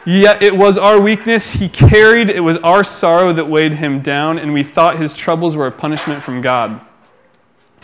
Yet 0.03 0.41
it 0.41 0.57
was 0.57 0.79
our 0.79 0.99
weakness 0.99 1.51
he 1.51 1.69
carried, 1.69 2.31
it 2.31 2.39
was 2.39 2.57
our 2.57 2.83
sorrow 2.83 3.31
that 3.33 3.49
weighed 3.49 3.75
him 3.75 4.01
down, 4.01 4.39
and 4.39 4.51
we 4.51 4.63
thought 4.63 4.97
his 4.97 5.13
troubles 5.13 5.55
were 5.55 5.67
a 5.67 5.71
punishment 5.71 6.23
from 6.23 6.41
God. 6.41 6.81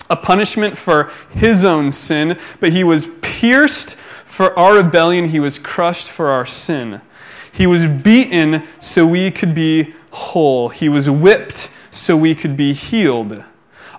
A 0.10 0.16
punishment 0.16 0.76
for 0.76 1.12
his 1.30 1.64
own 1.64 1.92
sin, 1.92 2.40
but 2.60 2.74
he 2.74 2.84
was 2.84 3.06
pierced 3.22 3.96
For 3.96 4.58
our 4.58 4.78
rebellion, 4.78 5.30
he 5.30 5.40
was 5.40 5.60
crushed 5.60 6.08
for 6.10 6.32
our 6.32 6.48
sin. 6.48 7.02
He 7.52 7.68
was 7.68 7.86
beaten 7.86 8.64
so 8.80 9.06
we 9.06 9.30
could 9.30 9.54
be 9.54 9.94
whole. 10.10 10.70
He 10.70 10.90
was 10.90 11.08
whipped 11.08 11.70
so 11.94 12.18
we 12.18 12.36
could 12.36 12.58
be 12.58 12.74
healed. 12.74 13.44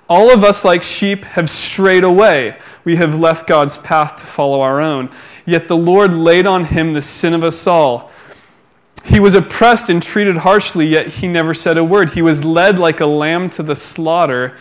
All 0.09 0.31
of 0.31 0.45
us, 0.45 0.65
like 0.65 0.83
sheep, 0.83 1.25
have 1.25 1.49
strayed 1.49 2.05
away. 2.05 2.59
We 2.85 2.97
have 2.97 3.19
left 3.19 3.47
God's 3.47 3.79
path 3.79 4.17
to 4.17 4.27
follow 4.27 4.61
our 4.61 4.81
own. 4.81 5.11
Yet 5.47 5.69
the 5.69 5.77
Lord 5.77 6.13
laid 6.13 6.47
on 6.47 6.65
him 6.65 6.93
the 6.93 7.01
sin 7.01 7.33
of 7.33 7.43
us 7.43 7.67
all. 7.67 8.11
He 9.05 9.21
was 9.21 9.35
oppressed 9.35 9.91
and 9.91 10.03
treated 10.03 10.39
harshly, 10.39 10.87
yet 10.87 11.07
he 11.07 11.29
never 11.29 11.55
said 11.55 11.79
a 11.79 11.85
word. 11.85 12.11
He 12.11 12.23
was 12.23 12.45
led 12.45 12.79
like 12.79 13.01
a 13.01 13.07
lamb 13.07 13.51
to 13.51 13.63
the 13.63 13.77
slaughter 13.77 14.57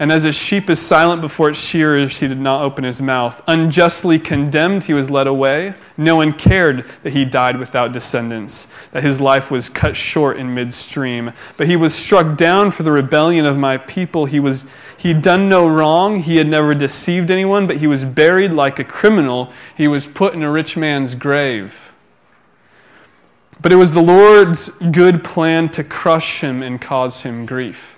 and 0.00 0.12
as 0.12 0.24
a 0.24 0.32
sheep 0.32 0.70
is 0.70 0.80
silent 0.80 1.20
before 1.20 1.50
its 1.50 1.60
shearers, 1.60 2.20
he 2.20 2.28
did 2.28 2.38
not 2.38 2.62
open 2.62 2.84
his 2.84 3.02
mouth. 3.02 3.42
Unjustly 3.48 4.20
condemned, 4.20 4.84
he 4.84 4.94
was 4.94 5.10
led 5.10 5.26
away. 5.26 5.74
No 5.96 6.16
one 6.16 6.32
cared 6.32 6.84
that 7.02 7.14
he 7.14 7.24
died 7.24 7.58
without 7.58 7.92
descendants, 7.92 8.88
that 8.90 9.02
his 9.02 9.20
life 9.20 9.50
was 9.50 9.68
cut 9.68 9.96
short 9.96 10.36
in 10.36 10.54
midstream. 10.54 11.32
But 11.56 11.66
he 11.66 11.74
was 11.74 11.96
struck 11.96 12.36
down 12.36 12.70
for 12.70 12.84
the 12.84 12.92
rebellion 12.92 13.44
of 13.44 13.58
my 13.58 13.76
people. 13.76 14.26
He 14.26 14.38
was 14.38 14.70
he'd 14.98 15.20
done 15.20 15.48
no 15.48 15.66
wrong. 15.66 16.20
He 16.20 16.36
had 16.36 16.46
never 16.46 16.74
deceived 16.76 17.28
anyone, 17.28 17.66
but 17.66 17.78
he 17.78 17.88
was 17.88 18.04
buried 18.04 18.52
like 18.52 18.78
a 18.78 18.84
criminal. 18.84 19.50
He 19.76 19.88
was 19.88 20.06
put 20.06 20.32
in 20.32 20.44
a 20.44 20.50
rich 20.50 20.76
man's 20.76 21.16
grave. 21.16 21.92
But 23.60 23.72
it 23.72 23.76
was 23.76 23.94
the 23.94 24.00
Lord's 24.00 24.68
good 24.78 25.24
plan 25.24 25.68
to 25.70 25.82
crush 25.82 26.40
him 26.40 26.62
and 26.62 26.80
cause 26.80 27.22
him 27.22 27.44
grief. 27.44 27.97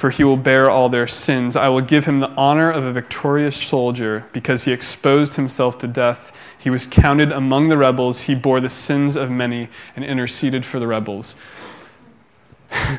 for 0.00 0.08
he 0.08 0.24
will 0.24 0.38
bear 0.38 0.70
all 0.70 0.88
their 0.88 1.06
sins. 1.06 1.56
I 1.56 1.68
will 1.68 1.82
give 1.82 2.06
him 2.06 2.20
the 2.20 2.30
honor 2.30 2.70
of 2.70 2.84
a 2.84 2.92
victorious 2.92 3.54
soldier 3.54 4.24
because 4.32 4.64
he 4.64 4.72
exposed 4.72 5.34
himself 5.34 5.76
to 5.80 5.86
death. 5.86 6.56
He 6.58 6.70
was 6.70 6.86
counted 6.86 7.30
among 7.30 7.68
the 7.68 7.76
rebels. 7.76 8.22
He 8.22 8.34
bore 8.34 8.60
the 8.60 8.70
sins 8.70 9.14
of 9.14 9.30
many 9.30 9.68
and 9.94 10.02
interceded 10.02 10.64
for 10.64 10.80
the 10.80 10.86
rebels. 10.86 11.38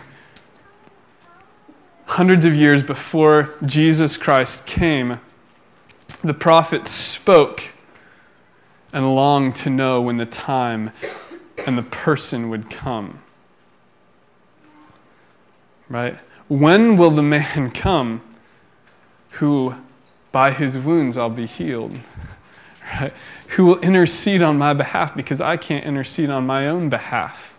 Hundreds 2.06 2.46
of 2.46 2.54
years 2.54 2.84
before 2.84 3.50
Jesus 3.66 4.16
Christ 4.16 4.68
came, 4.68 5.20
the 6.24 6.36
prophet 6.36 6.88
spoke 6.88 7.74
and 8.94 9.16
longed 9.16 9.56
to 9.56 9.72
know 9.72 10.00
when 10.00 10.18
the 10.18 10.28
time 10.28 10.92
and 11.66 11.80
the 11.80 11.82
person 11.82 12.52
would 12.52 12.70
come. 12.70 13.24
Right? 15.90 16.20
When 16.52 16.98
will 16.98 17.12
the 17.12 17.24
man 17.24 17.72
come 17.74 18.22
who, 19.36 19.74
by 20.34 20.52
his 20.52 20.78
wounds, 20.78 21.18
I'll 21.18 21.30
be 21.30 21.46
healed? 21.46 21.98
Right? 22.94 23.14
Who 23.52 23.68
will 23.68 23.80
intercede 23.80 24.42
on 24.42 24.58
my 24.58 24.74
behalf 24.74 25.16
because 25.16 25.40
I 25.40 25.56
can't 25.56 25.86
intercede 25.86 26.30
on 26.30 26.46
my 26.46 26.68
own 26.68 26.90
behalf? 26.90 27.56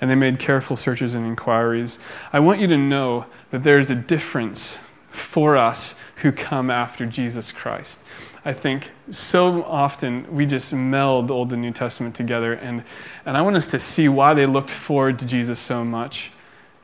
And 0.00 0.10
they 0.10 0.14
made 0.14 0.38
careful 0.38 0.76
searches 0.76 1.14
and 1.14 1.26
inquiries. 1.26 1.98
I 2.32 2.40
want 2.40 2.60
you 2.60 2.66
to 2.68 2.78
know 2.78 3.26
that 3.50 3.64
there 3.64 3.78
is 3.78 3.90
a 3.90 3.94
difference 3.94 4.78
for 5.08 5.58
us 5.58 6.00
who 6.22 6.32
come 6.32 6.70
after 6.70 7.04
Jesus 7.04 7.52
Christ. 7.52 8.02
I 8.44 8.52
think 8.52 8.90
so 9.10 9.62
often 9.64 10.34
we 10.34 10.46
just 10.46 10.72
meld 10.72 11.28
the 11.28 11.34
Old 11.34 11.52
and 11.52 11.62
New 11.62 11.72
Testament 11.72 12.14
together, 12.14 12.54
and, 12.54 12.82
and 13.26 13.36
I 13.36 13.42
want 13.42 13.56
us 13.56 13.70
to 13.72 13.78
see 13.78 14.08
why 14.08 14.34
they 14.34 14.46
looked 14.46 14.70
forward 14.70 15.18
to 15.20 15.26
Jesus 15.26 15.60
so 15.60 15.84
much 15.84 16.32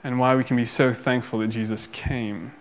and 0.05 0.19
why 0.19 0.37
we 0.37 0.45
can 0.45 0.57
be 0.57 0.65
so 0.65 0.93
thankful 0.93 1.39
that 1.41 1.49
Jesus 1.49 1.87
came. 1.87 2.53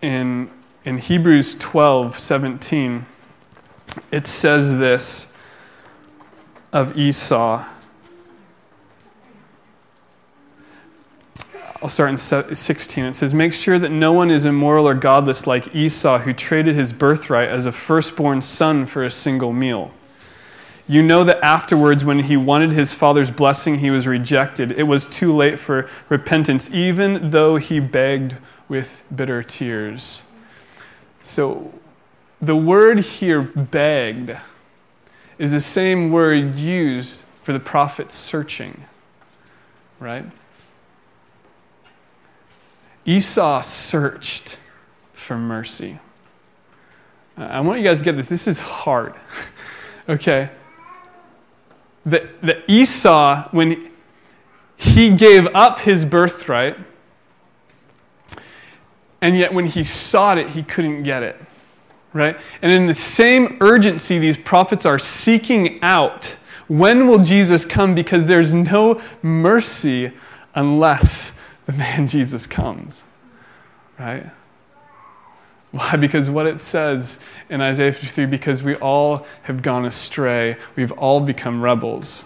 In, 0.00 0.50
in 0.84 0.98
Hebrews 0.98 1.54
12 1.58 2.18
17, 2.18 3.06
it 4.10 4.26
says 4.26 4.78
this 4.78 5.36
of 6.72 6.96
Esau. 6.98 7.64
I'll 11.82 11.88
start 11.88 12.10
in 12.10 12.18
16. 12.18 13.04
It 13.04 13.14
says, 13.14 13.34
Make 13.34 13.52
sure 13.52 13.76
that 13.76 13.88
no 13.90 14.12
one 14.12 14.30
is 14.30 14.44
immoral 14.44 14.86
or 14.86 14.94
godless 14.94 15.48
like 15.48 15.74
Esau, 15.74 16.18
who 16.20 16.32
traded 16.32 16.76
his 16.76 16.92
birthright 16.92 17.48
as 17.48 17.66
a 17.66 17.72
firstborn 17.72 18.40
son 18.40 18.86
for 18.86 19.04
a 19.04 19.10
single 19.10 19.52
meal. 19.52 19.90
You 20.86 21.02
know 21.02 21.24
that 21.24 21.42
afterwards, 21.42 22.04
when 22.04 22.20
he 22.20 22.36
wanted 22.36 22.70
his 22.70 22.94
father's 22.94 23.32
blessing, 23.32 23.80
he 23.80 23.90
was 23.90 24.06
rejected. 24.06 24.70
It 24.70 24.84
was 24.84 25.06
too 25.06 25.34
late 25.34 25.58
for 25.58 25.88
repentance, 26.08 26.72
even 26.72 27.30
though 27.30 27.56
he 27.56 27.80
begged 27.80 28.36
with 28.68 29.02
bitter 29.14 29.42
tears. 29.42 30.30
So, 31.24 31.72
the 32.40 32.56
word 32.56 33.00
here, 33.00 33.42
begged, 33.42 34.36
is 35.36 35.50
the 35.50 35.60
same 35.60 36.12
word 36.12 36.54
used 36.54 37.24
for 37.42 37.52
the 37.52 37.60
prophet 37.60 38.12
searching, 38.12 38.84
right? 39.98 40.24
Esau 43.04 43.60
searched 43.62 44.58
for 45.12 45.36
mercy. 45.36 45.98
I 47.36 47.60
want 47.60 47.78
you 47.78 47.84
guys 47.84 47.98
to 47.98 48.04
get 48.04 48.16
this. 48.16 48.28
This 48.28 48.46
is 48.46 48.60
hard. 48.60 49.14
okay? 50.08 50.50
The, 52.04 52.28
the 52.42 52.70
Esau, 52.70 53.48
when 53.50 53.90
he 54.76 55.10
gave 55.10 55.46
up 55.54 55.78
his 55.80 56.04
birthright, 56.04 56.76
and 59.20 59.38
yet 59.38 59.54
when 59.54 59.66
he 59.66 59.84
sought 59.84 60.38
it, 60.38 60.48
he 60.48 60.62
couldn't 60.62 61.04
get 61.04 61.22
it. 61.22 61.40
Right? 62.12 62.38
And 62.60 62.70
in 62.70 62.86
the 62.86 62.94
same 62.94 63.56
urgency, 63.60 64.18
these 64.18 64.36
prophets 64.36 64.84
are 64.84 64.98
seeking 64.98 65.80
out 65.82 66.36
when 66.68 67.06
will 67.06 67.18
Jesus 67.18 67.66
come? 67.66 67.94
Because 67.94 68.26
there's 68.26 68.54
no 68.54 69.00
mercy 69.20 70.12
unless 70.54 71.38
the 71.66 71.72
man 71.72 72.08
Jesus 72.08 72.46
comes. 72.46 73.04
Right? 73.98 74.26
Why? 75.70 75.96
Because 75.96 76.28
what 76.28 76.46
it 76.46 76.60
says 76.60 77.18
in 77.48 77.60
Isaiah 77.60 77.92
53 77.92 78.26
because 78.26 78.62
we 78.62 78.76
all 78.76 79.26
have 79.44 79.62
gone 79.62 79.86
astray, 79.86 80.56
we've 80.76 80.92
all 80.92 81.20
become 81.20 81.62
rebels. 81.62 82.24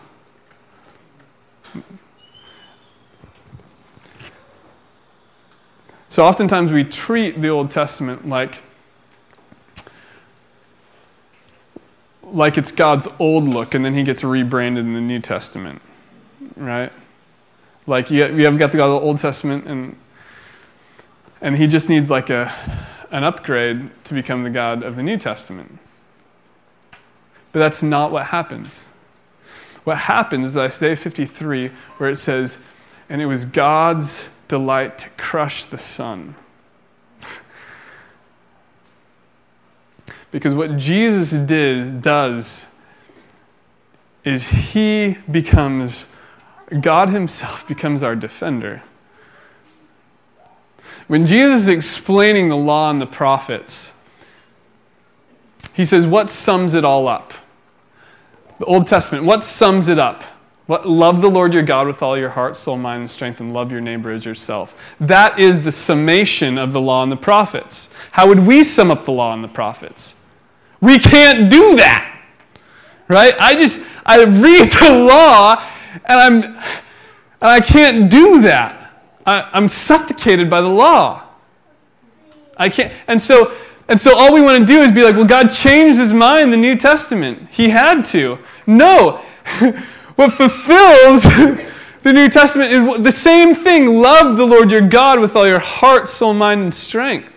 So 6.09 6.25
oftentimes 6.25 6.73
we 6.73 6.83
treat 6.83 7.41
the 7.43 7.49
Old 7.49 7.71
Testament 7.71 8.29
like 8.29 8.63
like 12.23 12.59
it's 12.59 12.73
God's 12.73 13.07
old 13.19 13.45
look 13.45 13.75
and 13.75 13.85
then 13.85 13.95
he 13.95 14.03
gets 14.03 14.25
rebranded 14.25 14.85
in 14.85 14.95
the 14.95 15.01
New 15.01 15.21
Testament. 15.21 15.81
Right? 16.57 16.93
Like 17.87 18.11
you, 18.11 18.27
you 18.35 18.45
have 18.47 18.59
got 18.59 18.73
the 18.73 18.79
God 18.79 18.87
of 18.87 19.01
the 19.01 19.07
Old 19.07 19.19
Testament, 19.19 19.67
and 19.67 19.97
and 21.41 21.57
he 21.57 21.67
just 21.67 21.89
needs 21.89 22.11
like 22.11 22.31
a 22.31 22.53
an 23.11 23.23
upgrade 23.23 23.91
to 24.05 24.15
become 24.15 24.43
the 24.43 24.51
God 24.51 24.83
of 24.83 24.97
the 24.97 25.03
New 25.03 25.17
Testament. 25.17 25.79
But 27.53 27.61
that's 27.61 27.83
not 27.83 28.11
what 28.11 28.27
happens. 28.27 28.87
What 29.85 29.99
happens 29.99 30.51
is 30.51 30.59
Isaiah 30.59 30.97
53, 30.97 31.69
where 31.99 32.11
it 32.11 32.17
says, 32.17 32.65
"And 33.09 33.23
it 33.23 33.27
was 33.27 33.45
God's 33.45 34.31
delight 34.49 34.99
to 34.99 35.09
crush 35.11 35.65
the 35.65 35.79
Son." 35.79 36.35
because 40.33 40.55
what 40.55 40.77
Jesus 40.77 41.31
did, 41.31 42.03
does 42.03 42.67
is 44.25 44.49
he 44.49 45.17
becomes 45.31 46.13
God 46.81 47.11
Himself 47.11 47.67
becomes 47.69 48.03
our 48.03 48.17
defender. 48.17 48.83
When 51.07 51.27
Jesus 51.27 51.63
is 51.63 51.69
explaining 51.69 52.49
the 52.49 52.57
law 52.57 52.91
and 52.91 53.01
the 53.01 53.07
prophets, 53.07 53.97
He 55.75 55.85
says, 55.85 56.07
What 56.07 56.31
sums 56.31 56.75
it 56.75 56.85
all 56.85 57.09
up? 57.09 57.33
The 58.59 58.65
Old 58.65 58.87
Testament, 58.87 59.25
what 59.25 59.45
sums 59.45 59.89
it 59.89 59.99
up? 59.99 60.25
What, 60.67 60.89
love 60.89 61.23
the 61.23 61.31
Lord 61.31 61.55
your 61.55 61.63
God 61.63 61.87
with 61.87 62.03
all 62.03 62.19
your 62.19 62.31
heart, 62.31 62.57
soul, 62.57 62.77
mind, 62.77 63.03
and 63.03 63.11
strength, 63.11 63.41
and 63.41 63.53
love 63.53 63.71
your 63.71 63.81
neighbor 63.81 64.11
as 64.11 64.25
yourself. 64.25 64.75
That 64.99 65.39
is 65.39 65.63
the 65.63 65.71
summation 65.71 66.59
of 66.59 66.73
the 66.73 66.81
law 66.81 67.05
and 67.05 67.13
the 67.13 67.17
prophets. 67.17 67.95
How 68.11 68.27
would 68.27 68.41
we 68.41 68.65
sum 68.65 68.91
up 68.91 69.05
the 69.05 69.13
law 69.13 69.33
and 69.33 69.45
the 69.45 69.49
prophets? 69.49 70.21
We 70.81 70.99
can't 70.99 71.51
do 71.51 71.77
that, 71.77 72.21
right? 73.07 73.35
I 73.39 73.55
just, 73.55 73.87
I 74.05 74.25
read 74.25 74.73
the 74.81 75.07
law 75.07 75.63
and 76.05 76.21
I'm, 76.21 76.43
and 76.45 76.57
I 77.41 77.61
can't 77.61 78.11
do 78.11 78.43
that. 78.43 78.93
I, 79.25 79.49
I'm 79.53 79.69
suffocated 79.69 80.49
by 80.49 80.61
the 80.61 80.69
law. 80.69 81.23
I 82.57 82.69
can't, 82.69 82.93
and 83.07 83.21
so, 83.21 83.55
and 83.89 84.01
so 84.01 84.17
all 84.17 84.33
we 84.33 84.41
want 84.41 84.59
to 84.59 84.65
do 84.65 84.81
is 84.83 84.91
be 84.91 85.03
like, 85.03 85.15
well, 85.17 85.27
God 85.27 85.49
changed 85.49 85.99
his 85.99 86.13
mind 86.13 86.45
in 86.45 86.51
the 86.51 86.57
New 86.57 86.77
Testament. 86.77 87.49
He 87.51 87.69
had 87.69 88.05
to. 88.07 88.39
No. 88.67 89.23
what 90.17 90.33
fulfills 90.33 91.23
the 92.03 92.13
New 92.13 92.29
Testament 92.29 92.73
is 92.73 93.03
the 93.03 93.13
same 93.13 93.55
thing. 93.55 93.99
Love 93.99 94.37
the 94.37 94.45
Lord 94.45 94.71
your 94.71 94.81
God 94.81 95.21
with 95.21 95.37
all 95.37 95.47
your 95.47 95.61
heart, 95.61 96.09
soul, 96.09 96.35
mind, 96.35 96.63
and 96.63 96.75
strength. 96.75 97.33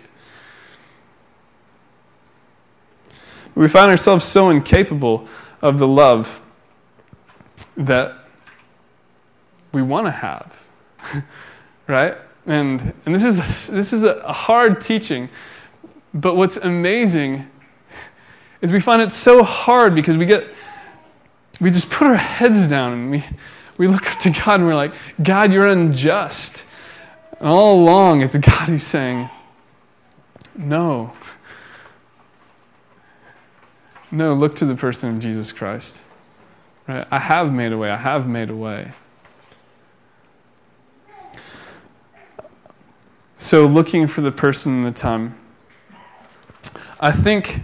We 3.54 3.68
find 3.68 3.90
ourselves 3.90 4.24
so 4.24 4.48
incapable 4.48 5.28
of 5.60 5.78
the 5.78 5.86
love 5.86 6.40
that 7.76 8.19
we 9.72 9.82
want 9.82 10.06
to 10.06 10.10
have. 10.10 10.66
right? 11.86 12.16
And, 12.46 12.92
and 13.04 13.14
this 13.14 13.24
is, 13.24 13.38
a, 13.38 13.72
this 13.72 13.92
is 13.92 14.02
a 14.02 14.32
hard 14.32 14.80
teaching, 14.80 15.28
but 16.14 16.36
what's 16.36 16.56
amazing 16.56 17.48
is 18.60 18.72
we 18.72 18.80
find 18.80 19.00
it 19.00 19.10
so 19.10 19.42
hard 19.42 19.94
because 19.94 20.16
we 20.16 20.26
get, 20.26 20.46
we 21.60 21.70
just 21.70 21.90
put 21.90 22.06
our 22.06 22.16
heads 22.16 22.66
down 22.66 22.92
and 22.92 23.10
we, 23.10 23.24
we 23.78 23.88
look 23.88 24.10
up 24.10 24.18
to 24.20 24.30
God 24.30 24.56
and 24.60 24.66
we're 24.66 24.74
like, 24.74 24.92
God, 25.22 25.52
you're 25.52 25.68
unjust. 25.68 26.66
And 27.38 27.48
all 27.48 27.80
along, 27.80 28.22
it's 28.22 28.36
God 28.36 28.68
who's 28.68 28.82
saying, 28.82 29.30
No. 30.54 31.12
No, 34.12 34.34
look 34.34 34.56
to 34.56 34.64
the 34.64 34.74
person 34.74 35.14
of 35.14 35.20
Jesus 35.20 35.52
Christ. 35.52 36.02
Right? 36.88 37.06
I 37.10 37.18
have 37.18 37.52
made 37.52 37.72
a 37.72 37.78
way. 37.78 37.90
I 37.90 37.96
have 37.96 38.28
made 38.28 38.50
a 38.50 38.56
way. 38.56 38.90
So, 43.42 43.64
looking 43.64 44.06
for 44.06 44.20
the 44.20 44.30
person 44.30 44.74
in 44.74 44.82
the 44.82 44.92
time. 44.92 45.34
I 47.00 47.10
think 47.10 47.62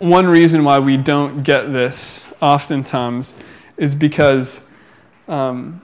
one 0.00 0.26
reason 0.26 0.64
why 0.64 0.80
we 0.80 0.98
don't 0.98 1.42
get 1.42 1.72
this 1.72 2.30
oftentimes 2.42 3.40
is 3.78 3.94
because 3.94 4.68
um, 5.28 5.80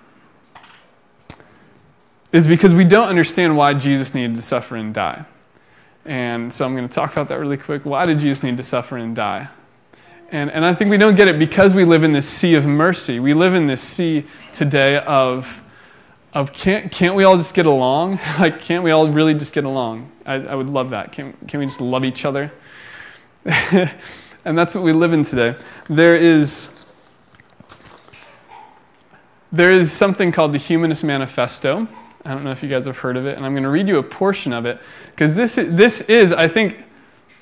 is 2.33 2.47
because 2.47 2.75
we 2.75 2.85
don't 2.85 3.09
understand 3.09 3.57
why 3.57 3.73
Jesus 3.73 4.15
needed 4.15 4.37
to 4.37 4.43
suffer 4.43 4.77
and 4.77 4.93
die. 4.93 5.25
And 6.05 6.53
so 6.53 6.67
I'm 6.67 6.77
going 6.77 6.87
to 6.87 6.93
talk 6.93 7.13
about 7.13 7.29
that 7.29 7.39
really 7.39 7.57
quick. 7.57 7.87
Why 7.87 8.05
did 8.05 8.19
Jesus 8.21 8.43
need 8.43 8.59
to 8.59 8.63
suffer 8.63 8.99
and 8.99 9.17
die? 9.17 9.49
And, 10.31 10.51
and 10.51 10.67
I 10.67 10.75
think 10.75 10.91
we 10.91 10.99
don't 10.99 11.15
get 11.15 11.29
it 11.29 11.39
because 11.39 11.75
we 11.75 11.85
live 11.85 12.05
in 12.05 12.13
this 12.13 12.29
sea 12.29 12.57
of 12.57 12.67
mercy. 12.67 13.21
We 13.21 13.33
live 13.33 13.55
in 13.55 13.67
this 13.67 13.81
sea 13.81 14.27
today 14.53 14.99
of 14.99 15.63
of 16.35 16.53
can't, 16.53 16.90
can't 16.90 17.14
we 17.14 17.25
all 17.25 17.37
just 17.37 17.55
get 17.55 17.66
along? 17.66 18.18
like, 18.38 18.61
can't 18.61 18.83
we 18.83 18.90
all 18.90 19.09
really 19.09 19.35
just 19.35 19.53
get 19.53 19.64
along? 19.64 20.11
I, 20.25 20.35
I 20.35 20.55
would 20.55 20.71
love 20.71 20.90
that. 20.90 21.12
Can, 21.12 21.35
can 21.47 21.61
we 21.61 21.66
just 21.66 21.81
love 21.81 22.05
each 22.05 22.25
other? 22.25 22.51
and 23.45 24.59
that's 24.59 24.75
what 24.75 24.85
we 24.85 24.92
live 24.92 25.12
in 25.12 25.25
today. 25.25 25.57
There 25.88 26.16
is, 26.16 26.85
there 29.51 29.73
is 29.73 29.92
something 29.92 30.33
called 30.33 30.53
the 30.53 30.59
Humanist 30.59 31.05
Manifesto. 31.05 31.87
I 32.25 32.35
don't 32.35 32.45
know 32.45 32.53
if 32.53 32.62
you 32.62 32.68
guys 32.68 32.87
have 32.87 32.99
heard 32.99 33.16
of 33.16 33.27
it, 33.27 33.37
and 33.37 33.45
I'm 33.45 33.53
going 33.53 33.64
to 33.64 33.68
read 33.68 33.88
you 33.88 33.99
a 33.99 34.03
portion 34.03 34.53
of 34.53 34.64
it 34.64 34.81
because 35.11 35.35
this, 35.35 35.57
this 35.57 36.03
is, 36.03 36.33
I 36.33 36.47
think, 36.47 36.85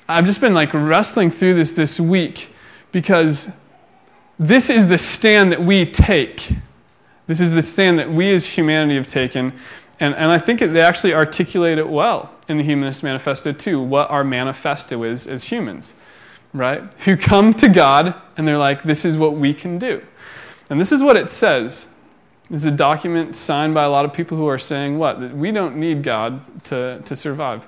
I've 0.09 0.25
just 0.25 0.41
been 0.41 0.55
like 0.55 0.73
wrestling 0.73 1.29
through 1.29 1.53
this 1.53 1.71
this 1.71 1.99
week 1.99 2.49
because 2.91 3.51
this 4.39 4.69
is 4.69 4.87
the 4.87 4.97
stand 4.97 5.51
that 5.51 5.61
we 5.61 5.85
take 5.85 6.49
this 7.31 7.39
is 7.39 7.51
the 7.51 7.61
stand 7.61 7.97
that 7.97 8.11
we 8.11 8.31
as 8.33 8.45
humanity 8.45 8.95
have 8.95 9.07
taken. 9.07 9.53
And, 9.99 10.13
and 10.15 10.31
I 10.31 10.37
think 10.37 10.59
they 10.59 10.81
actually 10.81 11.13
articulate 11.13 11.77
it 11.77 11.87
well 11.87 12.31
in 12.47 12.57
the 12.57 12.63
Humanist 12.63 13.03
Manifesto, 13.03 13.53
too, 13.53 13.81
what 13.81 14.09
our 14.09 14.23
manifesto 14.23 15.03
is 15.03 15.27
as 15.27 15.45
humans, 15.45 15.93
right? 16.53 16.83
Who 17.05 17.15
come 17.15 17.53
to 17.53 17.69
God 17.69 18.19
and 18.35 18.47
they're 18.47 18.57
like, 18.57 18.83
this 18.83 19.05
is 19.05 19.17
what 19.17 19.35
we 19.35 19.53
can 19.53 19.77
do. 19.79 20.03
And 20.69 20.79
this 20.79 20.91
is 20.91 21.01
what 21.01 21.15
it 21.15 21.29
says. 21.29 21.87
This 22.49 22.65
is 22.65 22.73
a 22.73 22.75
document 22.75 23.35
signed 23.35 23.73
by 23.73 23.83
a 23.83 23.89
lot 23.89 24.03
of 24.03 24.11
people 24.11 24.37
who 24.37 24.47
are 24.47 24.59
saying 24.59 24.97
what? 24.97 25.21
That 25.21 25.35
we 25.35 25.51
don't 25.51 25.77
need 25.77 26.03
God 26.03 26.41
to, 26.65 27.01
to 27.05 27.15
survive. 27.15 27.65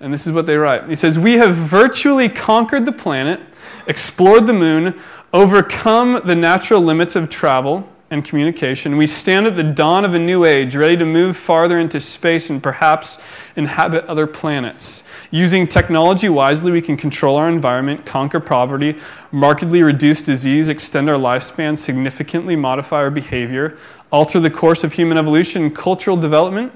And 0.00 0.12
this 0.12 0.26
is 0.26 0.32
what 0.32 0.46
they 0.46 0.56
write. 0.56 0.88
He 0.88 0.96
says, 0.96 1.18
We 1.18 1.34
have 1.34 1.54
virtually 1.54 2.28
conquered 2.28 2.84
the 2.84 2.92
planet, 2.92 3.40
explored 3.86 4.46
the 4.46 4.52
moon, 4.52 5.00
overcome 5.32 6.20
the 6.24 6.34
natural 6.34 6.80
limits 6.80 7.14
of 7.14 7.30
travel 7.30 7.88
and 8.10 8.24
communication. 8.24 8.96
We 8.96 9.06
stand 9.06 9.46
at 9.46 9.56
the 9.56 9.62
dawn 9.62 10.04
of 10.04 10.14
a 10.14 10.18
new 10.18 10.44
age, 10.44 10.76
ready 10.76 10.96
to 10.96 11.06
move 11.06 11.36
farther 11.36 11.78
into 11.78 11.98
space 11.98 12.50
and 12.50 12.62
perhaps 12.62 13.18
inhabit 13.56 14.04
other 14.04 14.26
planets. 14.26 15.08
Using 15.30 15.66
technology 15.66 16.28
wisely, 16.28 16.70
we 16.70 16.82
can 16.82 16.96
control 16.96 17.36
our 17.36 17.48
environment, 17.48 18.04
conquer 18.04 18.40
poverty, 18.40 18.96
markedly 19.32 19.82
reduce 19.82 20.22
disease, 20.22 20.68
extend 20.68 21.08
our 21.08 21.16
lifespan, 21.16 21.76
significantly 21.78 22.56
modify 22.56 22.98
our 22.98 23.10
behavior, 23.10 23.76
alter 24.12 24.38
the 24.38 24.50
course 24.50 24.84
of 24.84 24.92
human 24.92 25.18
evolution 25.18 25.62
and 25.62 25.74
cultural 25.74 26.16
development, 26.16 26.72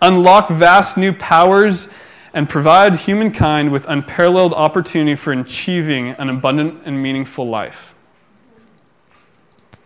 unlock 0.00 0.48
vast 0.48 0.96
new 0.96 1.12
powers, 1.12 1.94
and 2.34 2.48
provide 2.48 2.96
humankind 2.96 3.70
with 3.70 3.86
unparalleled 3.88 4.54
opportunity 4.54 5.14
for 5.14 5.32
achieving 5.32 6.08
an 6.12 6.30
abundant 6.30 6.80
and 6.86 7.02
meaningful 7.02 7.46
life. 7.46 7.91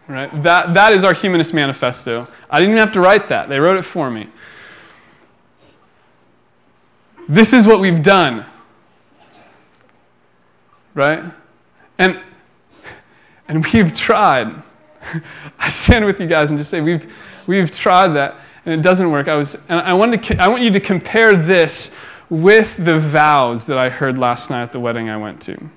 Right? 0.09 0.43
That, 0.43 0.75
that 0.75 0.93
is 0.93 1.03
our 1.03 1.13
humanist 1.13 1.53
manifesto. 1.53 2.29
I 2.49 2.61
didn't 2.61 2.75
even 2.75 2.81
have 2.81 2.93
to 2.95 3.01
write 3.01 3.29
that, 3.29 3.49
they 3.49 3.59
wrote 3.59 3.77
it 3.77 3.83
for 3.83 4.11
me. 4.11 4.29
This 7.29 7.53
is 7.53 7.67
what 7.67 7.81
we've 7.81 8.03
done. 8.03 8.47
Right? 10.95 11.25
And, 11.99 12.21
and 13.49 13.67
we've 13.67 13.95
tried. 13.95 14.63
I 15.59 15.69
stand 15.69 16.05
with 16.05 16.21
you 16.21 16.27
guys 16.27 16.51
and 16.51 16.59
just 16.59 16.71
say 16.71 16.81
we've, 16.81 17.13
we've 17.47 17.71
tried 17.71 18.09
that 18.09 18.37
and 18.65 18.75
it 18.75 18.83
doesn't 18.83 19.11
work. 19.11 19.29
I, 19.29 19.37
was, 19.37 19.69
and 19.69 19.81
I, 19.81 19.93
wanted 19.93 20.23
to, 20.25 20.43
I 20.43 20.49
want 20.49 20.63
you 20.63 20.71
to 20.71 20.81
compare 20.81 21.37
this 21.37 21.97
with 22.29 22.77
the 22.85 22.99
vows 22.99 23.67
that 23.67 23.79
I 23.79 23.89
heard 23.89 24.19
last 24.19 24.51
night 24.51 24.63
at 24.63 24.73
the 24.73 24.81
wedding 24.81 25.09
I 25.09 25.17
went 25.17 25.41
to. 25.43 25.71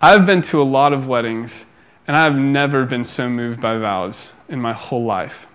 I've 0.00 0.24
been 0.24 0.40
to 0.42 0.62
a 0.62 0.64
lot 0.64 0.94
of 0.94 1.08
weddings 1.08 1.66
and 2.10 2.16
I 2.16 2.24
have 2.24 2.34
never 2.34 2.84
been 2.86 3.04
so 3.04 3.30
moved 3.30 3.60
by 3.60 3.78
vows 3.78 4.32
in 4.48 4.60
my 4.60 4.72
whole 4.72 5.04
life. 5.04 5.46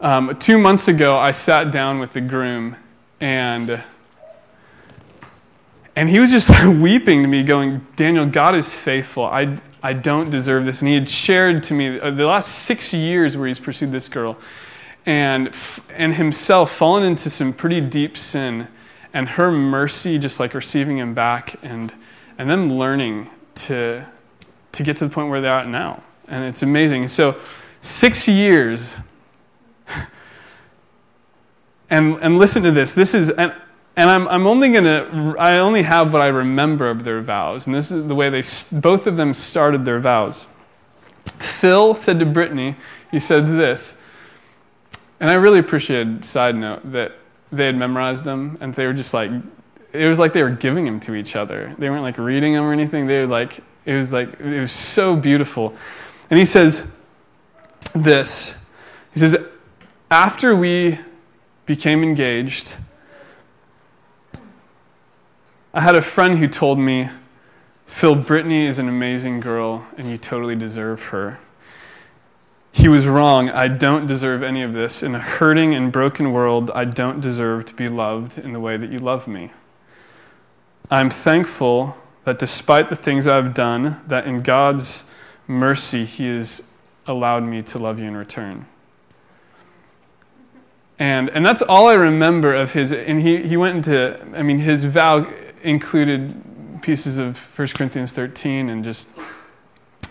Um, 0.00 0.36
two 0.38 0.58
months 0.58 0.86
ago, 0.86 1.16
I 1.16 1.30
sat 1.30 1.70
down 1.70 1.98
with 1.98 2.12
the 2.12 2.20
groom, 2.20 2.76
and, 3.22 3.82
and 5.96 6.10
he 6.10 6.20
was 6.20 6.30
just 6.30 6.50
weeping 6.66 7.22
to 7.22 7.26
me, 7.26 7.42
going, 7.42 7.86
Daniel, 7.96 8.26
God 8.26 8.54
is 8.54 8.70
faithful. 8.70 9.24
I, 9.24 9.58
I 9.82 9.94
don't 9.94 10.28
deserve 10.28 10.66
this. 10.66 10.82
And 10.82 10.88
he 10.90 10.94
had 10.94 11.08
shared 11.08 11.62
to 11.62 11.72
me 11.72 11.98
the 11.98 12.26
last 12.26 12.50
six 12.50 12.92
years 12.92 13.38
where 13.38 13.46
he's 13.46 13.58
pursued 13.58 13.92
this 13.92 14.10
girl 14.10 14.36
and, 15.06 15.56
and 15.96 16.12
himself 16.12 16.70
fallen 16.70 17.02
into 17.02 17.30
some 17.30 17.54
pretty 17.54 17.80
deep 17.80 18.14
sin, 18.14 18.68
and 19.14 19.26
her 19.26 19.50
mercy 19.50 20.18
just 20.18 20.38
like 20.38 20.52
receiving 20.52 20.98
him 20.98 21.14
back, 21.14 21.56
and, 21.62 21.94
and 22.36 22.50
them 22.50 22.68
learning 22.68 23.30
to 23.54 24.06
to 24.72 24.82
get 24.82 24.96
to 24.98 25.08
the 25.08 25.12
point 25.12 25.28
where 25.28 25.40
they're 25.40 25.54
at 25.54 25.68
now. 25.68 26.02
And 26.28 26.44
it's 26.44 26.62
amazing. 26.62 27.08
So, 27.08 27.36
six 27.80 28.28
years. 28.28 28.96
And, 31.92 32.18
and 32.22 32.38
listen 32.38 32.62
to 32.62 32.70
this. 32.70 32.94
This 32.94 33.14
is, 33.14 33.30
and, 33.30 33.52
and 33.96 34.08
I'm, 34.08 34.28
I'm 34.28 34.46
only 34.46 34.70
going 34.70 34.84
to, 34.84 35.34
I 35.40 35.58
only 35.58 35.82
have 35.82 36.12
what 36.12 36.22
I 36.22 36.28
remember 36.28 36.88
of 36.88 37.02
their 37.02 37.20
vows. 37.20 37.66
And 37.66 37.74
this 37.74 37.90
is 37.90 38.06
the 38.06 38.14
way 38.14 38.30
they, 38.30 38.42
both 38.78 39.08
of 39.08 39.16
them 39.16 39.34
started 39.34 39.84
their 39.84 39.98
vows. 39.98 40.46
Phil 41.24 41.96
said 41.96 42.20
to 42.20 42.26
Brittany, 42.26 42.76
he 43.10 43.18
said 43.18 43.48
this, 43.48 44.00
and 45.18 45.28
I 45.28 45.34
really 45.34 45.58
appreciated, 45.58 46.24
side 46.24 46.54
note, 46.54 46.92
that 46.92 47.12
they 47.52 47.66
had 47.66 47.76
memorized 47.76 48.24
them 48.24 48.56
and 48.60 48.72
they 48.74 48.86
were 48.86 48.92
just 48.92 49.12
like, 49.12 49.30
it 49.92 50.06
was 50.06 50.18
like 50.18 50.32
they 50.32 50.42
were 50.42 50.50
giving 50.50 50.84
them 50.84 51.00
to 51.00 51.14
each 51.14 51.34
other. 51.34 51.74
They 51.78 51.90
weren't 51.90 52.02
like 52.02 52.18
reading 52.18 52.54
them 52.54 52.64
or 52.64 52.72
anything. 52.72 53.06
They 53.06 53.20
were 53.20 53.26
like, 53.26 53.60
it 53.90 53.96
was 53.96 54.12
like, 54.12 54.38
it 54.38 54.60
was 54.60 54.70
so 54.70 55.16
beautiful. 55.16 55.74
And 56.30 56.38
he 56.38 56.44
says 56.44 57.00
this 57.92 58.64
He 59.12 59.18
says, 59.18 59.48
after 60.12 60.54
we 60.54 61.00
became 61.66 62.04
engaged, 62.04 62.76
I 65.74 65.80
had 65.80 65.96
a 65.96 66.02
friend 66.02 66.38
who 66.38 66.46
told 66.46 66.78
me, 66.78 67.08
Phil, 67.84 68.14
Brittany 68.14 68.66
is 68.66 68.78
an 68.78 68.88
amazing 68.88 69.40
girl 69.40 69.84
and 69.96 70.08
you 70.08 70.16
totally 70.16 70.54
deserve 70.54 71.02
her. 71.06 71.40
He 72.70 72.86
was 72.86 73.08
wrong. 73.08 73.50
I 73.50 73.66
don't 73.66 74.06
deserve 74.06 74.44
any 74.44 74.62
of 74.62 74.72
this. 74.72 75.02
In 75.02 75.16
a 75.16 75.18
hurting 75.18 75.74
and 75.74 75.90
broken 75.90 76.32
world, 76.32 76.70
I 76.76 76.84
don't 76.84 77.20
deserve 77.20 77.66
to 77.66 77.74
be 77.74 77.88
loved 77.88 78.38
in 78.38 78.52
the 78.52 78.60
way 78.60 78.76
that 78.76 78.90
you 78.90 79.00
love 79.00 79.26
me. 79.26 79.50
I'm 80.92 81.10
thankful 81.10 81.96
that 82.24 82.38
despite 82.38 82.88
the 82.88 82.96
things 82.96 83.26
I've 83.26 83.54
done, 83.54 84.00
that 84.06 84.26
in 84.26 84.42
God's 84.42 85.12
mercy, 85.46 86.04
He 86.04 86.28
has 86.28 86.70
allowed 87.06 87.44
me 87.44 87.62
to 87.62 87.78
love 87.78 87.98
you 87.98 88.06
in 88.06 88.16
return. 88.16 88.66
And, 91.00 91.30
and 91.30 91.44
that's 91.44 91.62
all 91.62 91.88
I 91.88 91.94
remember 91.94 92.54
of 92.54 92.74
his. 92.74 92.92
And 92.92 93.22
he, 93.22 93.42
he 93.42 93.56
went 93.56 93.76
into, 93.76 94.22
I 94.36 94.42
mean, 94.42 94.58
his 94.58 94.84
vow 94.84 95.26
included 95.62 96.82
pieces 96.82 97.18
of 97.18 97.38
1 97.58 97.68
Corinthians 97.68 98.12
13 98.12 98.68
and 98.68 98.84
just, 98.84 99.08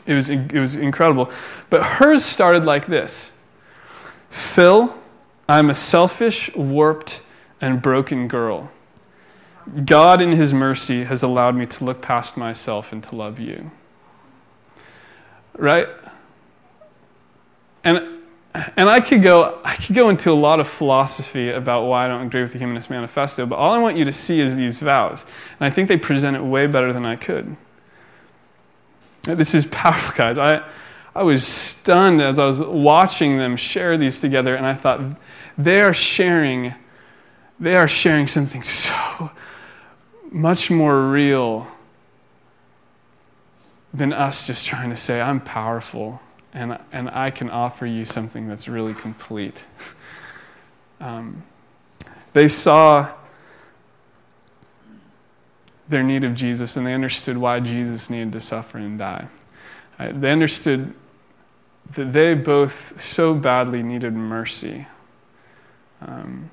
it 0.08 0.16
was, 0.16 0.32
it 0.32 0.52
was 0.54 0.76
incredible. 0.76 1.30
But 1.70 1.84
hers 1.84 2.26
started 2.26 2.66
like 2.66 2.88
this 2.88 3.38
Phil, 4.32 4.94
I'm 5.48 5.70
a 5.70 5.76
selfish, 5.76 6.54
warped, 6.56 7.24
and 7.62 7.82
broken 7.82 8.28
girl. 8.28 8.72
God, 9.86 10.22
in 10.22 10.32
His 10.32 10.54
mercy, 10.54 11.04
has 11.04 11.24
allowed 11.24 11.56
me 11.56 11.66
to 11.66 11.84
look 11.84 12.02
past 12.02 12.38
myself 12.38 12.92
and 12.92 13.04
to 13.06 13.16
love 13.16 13.40
you. 13.40 13.72
Right? 15.58 15.88
And 17.84 18.20
and 18.54 18.90
I 18.90 19.00
could 19.00 19.22
go 19.22 19.60
I 19.64 19.76
could 19.76 19.96
go 19.96 20.10
into 20.10 20.32
a 20.32 20.34
lot 20.34 20.60
of 20.60 20.68
philosophy 20.68 21.50
about 21.50 21.86
why 21.86 22.06
I 22.06 22.08
don't 22.08 22.26
agree 22.26 22.42
with 22.42 22.54
the 22.54 22.60
Humanist 22.60 22.90
Manifesto, 22.90 23.46
but 23.46 23.56
all 23.56 23.74
I 23.74 23.78
want 23.78 23.98
you 23.98 24.06
to 24.06 24.12
see 24.12 24.40
is 24.40 24.56
these 24.56 24.80
vows. 24.80 25.26
And 25.60 25.68
I 25.68 25.70
think 25.70 25.88
they 25.88 25.98
present 25.98 26.36
it 26.36 26.42
way 26.42 26.68
better 26.68 26.92
than 26.92 27.06
I 27.06 27.16
could. 27.16 27.56
This 29.24 29.54
is 29.54 29.66
powerful, 29.72 30.16
guys. 30.18 30.38
I 30.38 30.68
I 31.16 31.24
was 31.24 31.46
stunned 31.46 32.22
as 32.22 32.40
I 32.40 32.46
was 32.46 32.62
watching 32.62 33.38
them 33.38 33.56
share 33.56 33.98
these 33.98 34.20
together, 34.20 34.56
and 34.56 34.66
I 34.66 34.74
thought 34.74 35.02
they 35.58 35.82
are 35.82 35.94
sharing 35.94 36.74
they 37.60 37.76
are 37.76 37.88
sharing 37.88 38.26
something 38.28 38.64
so 38.64 39.32
much 40.32 40.70
more 40.70 41.10
real 41.10 41.68
than 43.94 44.14
us 44.14 44.46
just 44.46 44.66
trying 44.66 44.90
to 44.90 44.96
say, 44.96 45.20
I'm 45.20 45.40
powerful 45.40 46.22
and, 46.54 46.78
and 46.92 47.10
I 47.10 47.32
can 47.32 47.50
offer 47.50 47.86
you 47.86 48.06
something 48.06 48.48
that's 48.48 48.68
really 48.68 48.94
complete. 48.94 49.66
Um, 51.02 51.44
they 52.34 52.50
saw 52.50 53.10
their 55.88 56.04
need 56.04 56.26
of 56.26 56.36
Jesus 56.36 56.76
and 56.76 56.86
they 56.86 56.94
understood 56.94 57.38
why 57.38 57.62
Jesus 57.62 58.10
needed 58.10 58.34
to 58.34 58.42
suffer 58.42 58.80
and 58.80 59.00
die. 59.00 59.28
Uh, 59.98 60.12
they 60.12 60.30
understood 60.30 60.94
that 61.92 62.12
they 62.12 62.34
both 62.34 63.00
so 63.00 63.34
badly 63.34 63.82
needed 63.82 64.14
mercy. 64.14 64.88
Um, 66.02 66.50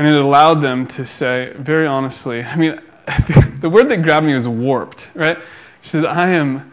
and 0.00 0.08
it 0.08 0.18
allowed 0.18 0.62
them 0.62 0.86
to 0.86 1.04
say, 1.04 1.52
very 1.58 1.86
honestly, 1.86 2.42
I 2.42 2.56
mean, 2.56 2.80
the 3.60 3.68
word 3.68 3.90
that 3.90 3.98
grabbed 4.02 4.24
me 4.24 4.32
was 4.32 4.48
warped, 4.48 5.10
right? 5.14 5.36
She 5.82 5.90
said, 5.90 6.06
I 6.06 6.30
am, 6.30 6.72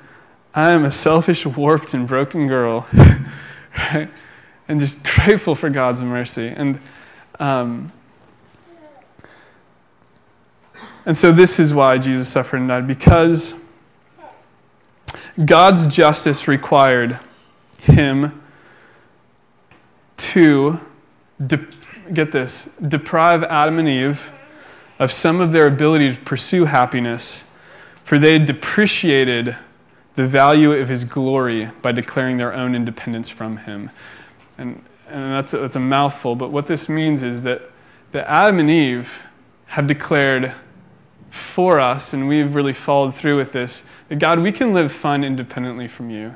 I 0.55 0.71
am 0.71 0.85
a 0.85 0.91
selfish, 0.91 1.45
warped, 1.45 1.93
and 1.93 2.07
broken 2.07 2.47
girl, 2.47 2.87
right? 3.77 4.09
And 4.69 4.79
just 4.79 5.03
grateful 5.15 5.55
for 5.55 5.69
God's 5.69 6.01
mercy. 6.01 6.47
And, 6.47 6.79
um, 7.37 7.91
and 11.05 11.17
so 11.17 11.33
this 11.33 11.59
is 11.59 11.73
why 11.73 11.97
Jesus 11.97 12.29
suffered 12.29 12.61
and 12.61 12.69
died, 12.69 12.87
because 12.87 13.65
God's 15.43 15.85
justice 15.85 16.47
required 16.47 17.19
him 17.81 18.41
to, 20.15 20.79
de- 21.45 21.67
get 22.13 22.31
this, 22.31 22.75
deprive 22.75 23.43
Adam 23.43 23.79
and 23.79 23.87
Eve 23.87 24.31
of 24.99 25.11
some 25.11 25.39
of 25.39 25.51
their 25.51 25.67
ability 25.67 26.13
to 26.13 26.21
pursue 26.21 26.65
happiness, 26.65 27.49
for 28.03 28.17
they 28.17 28.39
depreciated 28.39 29.55
the 30.15 30.25
value 30.25 30.71
of 30.71 30.89
his 30.89 31.03
glory 31.03 31.69
by 31.81 31.91
declaring 31.91 32.37
their 32.37 32.53
own 32.53 32.73
independence 32.73 33.29
from 33.29 33.57
him. 33.57 33.91
And, 34.57 34.83
and 35.07 35.33
that's, 35.33 35.53
a, 35.53 35.57
that's 35.59 35.75
a 35.75 35.79
mouthful, 35.79 36.35
but 36.35 36.51
what 36.51 36.65
this 36.65 36.89
means 36.89 37.21
is 37.21 37.41
that, 37.41 37.61
that 38.11 38.29
Adam 38.29 38.59
and 38.59 38.69
Eve 38.69 39.23
have 39.67 39.85
declared 39.85 40.53
for 41.29 41.79
us, 41.79 42.13
and 42.13 42.27
we've 42.27 42.55
really 42.55 42.73
followed 42.73 43.13
through 43.13 43.37
with 43.37 43.51
this, 43.51 43.87
that 44.09 44.17
God, 44.17 44.39
we 44.39 44.51
can 44.51 44.73
live 44.73 44.91
fun 44.91 45.23
independently 45.23 45.87
from 45.87 46.09
you. 46.09 46.33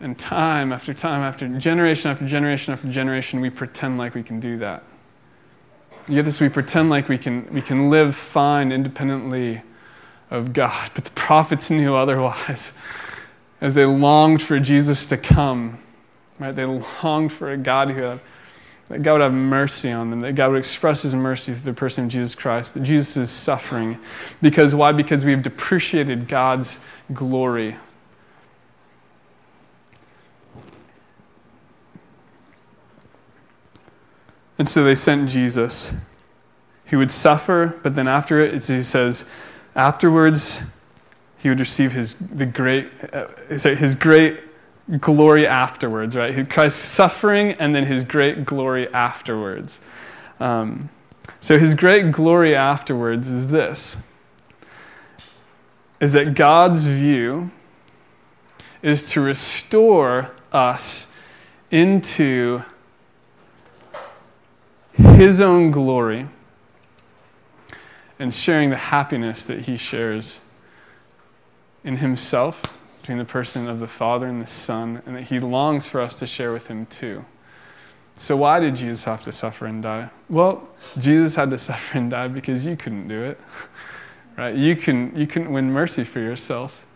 And 0.00 0.18
time 0.18 0.72
after 0.72 0.94
time 0.94 1.20
after 1.22 1.46
generation 1.58 2.10
after 2.10 2.26
generation 2.26 2.72
after 2.72 2.88
generation, 2.88 3.40
we 3.40 3.50
pretend 3.50 3.98
like 3.98 4.14
we 4.14 4.22
can 4.22 4.40
do 4.40 4.56
that. 4.58 4.82
You 6.08 6.14
get 6.14 6.24
this? 6.24 6.40
We 6.40 6.48
pretend 6.48 6.90
like 6.90 7.08
we 7.08 7.18
can, 7.18 7.46
we 7.52 7.60
can 7.60 7.90
live 7.90 8.16
fine 8.16 8.72
independently 8.72 9.62
of 10.30 10.52
God, 10.52 10.90
but 10.94 11.04
the 11.04 11.10
prophets 11.10 11.70
knew 11.70 11.94
otherwise. 11.94 12.72
As 13.60 13.74
they 13.74 13.84
longed 13.84 14.40
for 14.40 14.58
Jesus 14.58 15.04
to 15.06 15.18
come, 15.18 15.78
right? 16.38 16.56
They 16.56 16.64
longed 16.64 17.30
for 17.30 17.52
a 17.52 17.58
God 17.58 17.90
who 17.90 18.00
had, 18.00 18.20
that 18.88 19.02
God 19.02 19.12
would 19.14 19.20
have 19.20 19.34
mercy 19.34 19.90
on 19.90 20.08
them, 20.08 20.20
that 20.22 20.32
God 20.32 20.52
would 20.52 20.58
express 20.58 21.02
His 21.02 21.14
mercy 21.14 21.52
through 21.52 21.72
the 21.72 21.78
person 21.78 22.04
of 22.04 22.10
Jesus 22.10 22.34
Christ, 22.34 22.72
that 22.74 22.84
Jesus 22.84 23.18
is 23.18 23.30
suffering. 23.30 23.98
Because 24.40 24.74
why? 24.74 24.92
Because 24.92 25.26
we 25.26 25.32
have 25.32 25.42
depreciated 25.42 26.26
God's 26.26 26.82
glory. 27.12 27.76
And 34.60 34.68
so 34.68 34.84
they 34.84 34.94
sent 34.94 35.30
Jesus. 35.30 35.98
He 36.84 36.94
would 36.94 37.10
suffer, 37.10 37.80
but 37.82 37.94
then 37.94 38.06
after 38.06 38.40
it, 38.40 38.52
he 38.66 38.82
says, 38.82 39.32
afterwards, 39.74 40.70
he 41.38 41.48
would 41.48 41.60
receive 41.60 41.92
his, 41.92 42.16
the 42.16 42.44
great, 42.44 42.90
uh, 43.10 43.28
his 43.48 43.96
great 43.96 44.40
glory 45.00 45.46
afterwards, 45.46 46.14
right? 46.14 46.46
Christ's 46.50 46.78
suffering 46.78 47.52
and 47.52 47.74
then 47.74 47.86
his 47.86 48.04
great 48.04 48.44
glory 48.44 48.86
afterwards. 48.92 49.80
Um, 50.40 50.90
so 51.40 51.58
his 51.58 51.74
great 51.74 52.12
glory 52.12 52.54
afterwards 52.54 53.30
is 53.30 53.48
this 53.48 53.96
is 56.00 56.12
that 56.12 56.34
God's 56.34 56.84
view 56.84 57.50
is 58.82 59.08
to 59.12 59.22
restore 59.22 60.32
us 60.52 61.16
into 61.70 62.62
his 64.92 65.40
own 65.40 65.70
glory 65.70 66.26
and 68.18 68.34
sharing 68.34 68.70
the 68.70 68.76
happiness 68.76 69.46
that 69.46 69.60
he 69.60 69.76
shares 69.76 70.44
in 71.84 71.96
himself 71.96 72.62
between 73.00 73.18
the 73.18 73.24
person 73.24 73.68
of 73.68 73.80
the 73.80 73.86
Father 73.88 74.26
and 74.26 74.42
the 74.42 74.46
Son, 74.46 75.02
and 75.06 75.16
that 75.16 75.22
he 75.22 75.38
longs 75.38 75.88
for 75.88 76.00
us 76.00 76.18
to 76.18 76.26
share 76.26 76.52
with 76.52 76.68
him 76.68 76.84
too. 76.86 77.24
So, 78.14 78.36
why 78.36 78.60
did 78.60 78.76
Jesus 78.76 79.04
have 79.04 79.22
to 79.22 79.32
suffer 79.32 79.64
and 79.64 79.82
die? 79.82 80.10
Well, 80.28 80.68
Jesus 80.98 81.34
had 81.34 81.50
to 81.50 81.58
suffer 81.70 81.96
and 81.96 82.10
die 82.10 82.28
because 82.28 82.66
you 82.66 82.76
couldn't 82.76 83.08
do 83.08 83.22
it. 83.22 83.40
Right? 84.38 84.54
You, 84.54 84.74
can, 84.74 85.14
you 85.14 85.26
couldn't 85.26 85.52
win 85.52 85.70
mercy 85.70 86.02
for 86.02 86.18
yourself. 86.18 86.86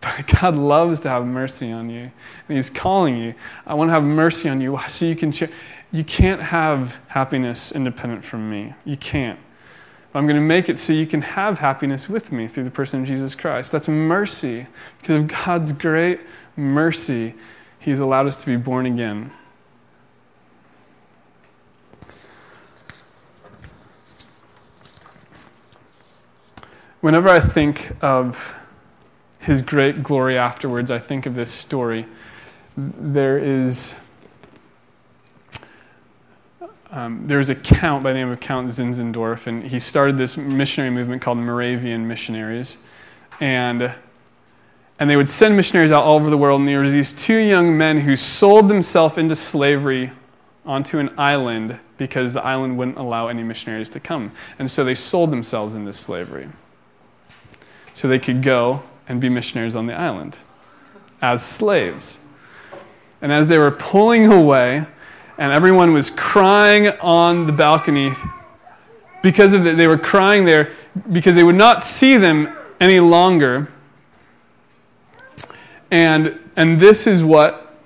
But 0.00 0.26
God 0.40 0.54
loves 0.54 1.00
to 1.00 1.08
have 1.08 1.26
mercy 1.26 1.72
on 1.72 1.90
you. 1.90 2.10
And 2.48 2.56
He's 2.56 2.70
calling 2.70 3.16
you. 3.16 3.34
I 3.66 3.74
want 3.74 3.88
to 3.88 3.94
have 3.94 4.04
mercy 4.04 4.48
on 4.48 4.60
you 4.60 4.78
so 4.86 5.06
you 5.06 5.16
can 5.16 5.32
share. 5.32 5.48
You 5.92 6.04
can't 6.04 6.40
have 6.40 6.98
happiness 7.08 7.70
independent 7.70 8.24
from 8.24 8.50
me. 8.50 8.72
You 8.84 8.96
can't. 8.96 9.38
I'm 10.14 10.26
going 10.26 10.36
to 10.36 10.42
make 10.42 10.68
it 10.68 10.78
so 10.78 10.92
you 10.92 11.06
can 11.06 11.22
have 11.22 11.58
happiness 11.58 12.08
with 12.08 12.32
me 12.32 12.48
through 12.48 12.64
the 12.64 12.70
person 12.70 13.00
of 13.00 13.06
Jesus 13.06 13.34
Christ. 13.34 13.72
That's 13.72 13.88
mercy. 13.88 14.66
Because 15.00 15.16
of 15.16 15.26
God's 15.28 15.72
great 15.72 16.20
mercy, 16.56 17.34
He's 17.78 17.98
allowed 17.98 18.26
us 18.26 18.36
to 18.38 18.46
be 18.46 18.56
born 18.56 18.86
again. 18.86 19.30
Whenever 27.00 27.28
I 27.28 27.40
think 27.40 27.92
of 28.02 28.54
His 29.40 29.60
great 29.60 30.02
glory 30.02 30.38
afterwards, 30.38 30.90
I 30.90 30.98
think 30.98 31.26
of 31.26 31.34
this 31.34 31.50
story. 31.50 32.06
There 32.76 33.38
is 33.38 33.98
um, 36.92 37.24
was 37.24 37.48
a 37.48 37.54
count 37.54 38.04
by 38.04 38.12
the 38.12 38.18
name 38.18 38.28
of 38.28 38.38
Count 38.38 38.68
Zinzendorf, 38.68 39.46
and 39.46 39.64
he 39.64 39.78
started 39.78 40.18
this 40.18 40.36
missionary 40.36 40.90
movement 40.90 41.22
called 41.22 41.38
Moravian 41.38 42.06
Missionaries. 42.06 42.78
And, 43.40 43.94
and 44.98 45.10
they 45.10 45.16
would 45.16 45.30
send 45.30 45.56
missionaries 45.56 45.90
out 45.90 46.04
all 46.04 46.16
over 46.16 46.28
the 46.28 46.36
world, 46.36 46.60
and 46.60 46.68
there 46.68 46.80
was 46.80 46.92
these 46.92 47.14
two 47.14 47.38
young 47.38 47.76
men 47.76 48.00
who 48.00 48.14
sold 48.14 48.68
themselves 48.68 49.16
into 49.16 49.34
slavery 49.34 50.12
onto 50.66 50.98
an 50.98 51.12
island 51.18 51.78
because 51.96 52.34
the 52.34 52.44
island 52.44 52.76
wouldn't 52.76 52.98
allow 52.98 53.28
any 53.28 53.42
missionaries 53.42 53.88
to 53.90 54.00
come. 54.00 54.30
And 54.58 54.70
so 54.70 54.84
they 54.84 54.94
sold 54.94 55.30
themselves 55.30 55.74
into 55.74 55.92
slavery 55.92 56.48
so 57.94 58.06
they 58.06 58.18
could 58.18 58.42
go 58.42 58.82
and 59.08 59.20
be 59.20 59.28
missionaries 59.28 59.74
on 59.74 59.86
the 59.86 59.98
island 59.98 60.36
as 61.22 61.44
slaves. 61.44 62.26
And 63.22 63.32
as 63.32 63.48
they 63.48 63.58
were 63.58 63.70
pulling 63.70 64.26
away, 64.26 64.86
and 65.38 65.52
everyone 65.52 65.92
was 65.92 66.10
crying 66.10 66.88
on 67.00 67.46
the 67.46 67.52
balcony 67.52 68.12
because 69.22 69.54
of 69.54 69.64
that, 69.64 69.76
they 69.76 69.86
were 69.86 69.98
crying 69.98 70.44
there 70.44 70.72
because 71.10 71.34
they 71.36 71.44
would 71.44 71.54
not 71.54 71.82
see 71.84 72.16
them 72.16 72.54
any 72.80 73.00
longer. 73.00 73.72
And, 75.90 76.38
and 76.56 76.78
this 76.80 77.06
is 77.06 77.22
what 77.22 77.76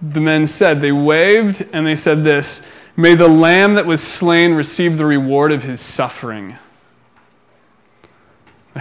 the 0.00 0.20
men 0.20 0.46
said. 0.46 0.80
They 0.80 0.92
waved 0.92 1.66
and 1.72 1.86
they 1.86 1.94
said 1.94 2.24
this 2.24 2.70
May 2.96 3.14
the 3.14 3.28
lamb 3.28 3.74
that 3.74 3.86
was 3.86 4.02
slain 4.02 4.52
receive 4.52 4.98
the 4.98 5.06
reward 5.06 5.52
of 5.52 5.62
his 5.62 5.80
suffering. 5.80 6.56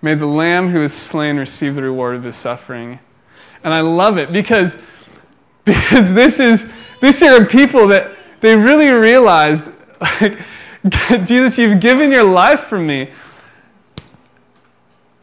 May 0.00 0.14
the 0.14 0.26
lamb 0.26 0.68
who 0.68 0.80
was 0.80 0.92
slain 0.92 1.36
receive 1.36 1.74
the 1.74 1.82
reward 1.82 2.16
of 2.16 2.22
his 2.24 2.36
suffering. 2.36 2.98
And 3.64 3.74
I 3.74 3.80
love 3.80 4.18
it 4.18 4.32
because, 4.32 4.76
because 5.68 6.14
this 6.14 6.40
is 6.40 6.72
these 7.00 7.22
are 7.22 7.44
people 7.44 7.88
that 7.88 8.16
they 8.40 8.56
really 8.56 8.88
realized, 8.88 9.66
like, 10.00 10.38
Jesus, 11.26 11.58
you've 11.58 11.78
given 11.78 12.10
your 12.10 12.24
life 12.24 12.60
for 12.60 12.78
me. 12.78 13.10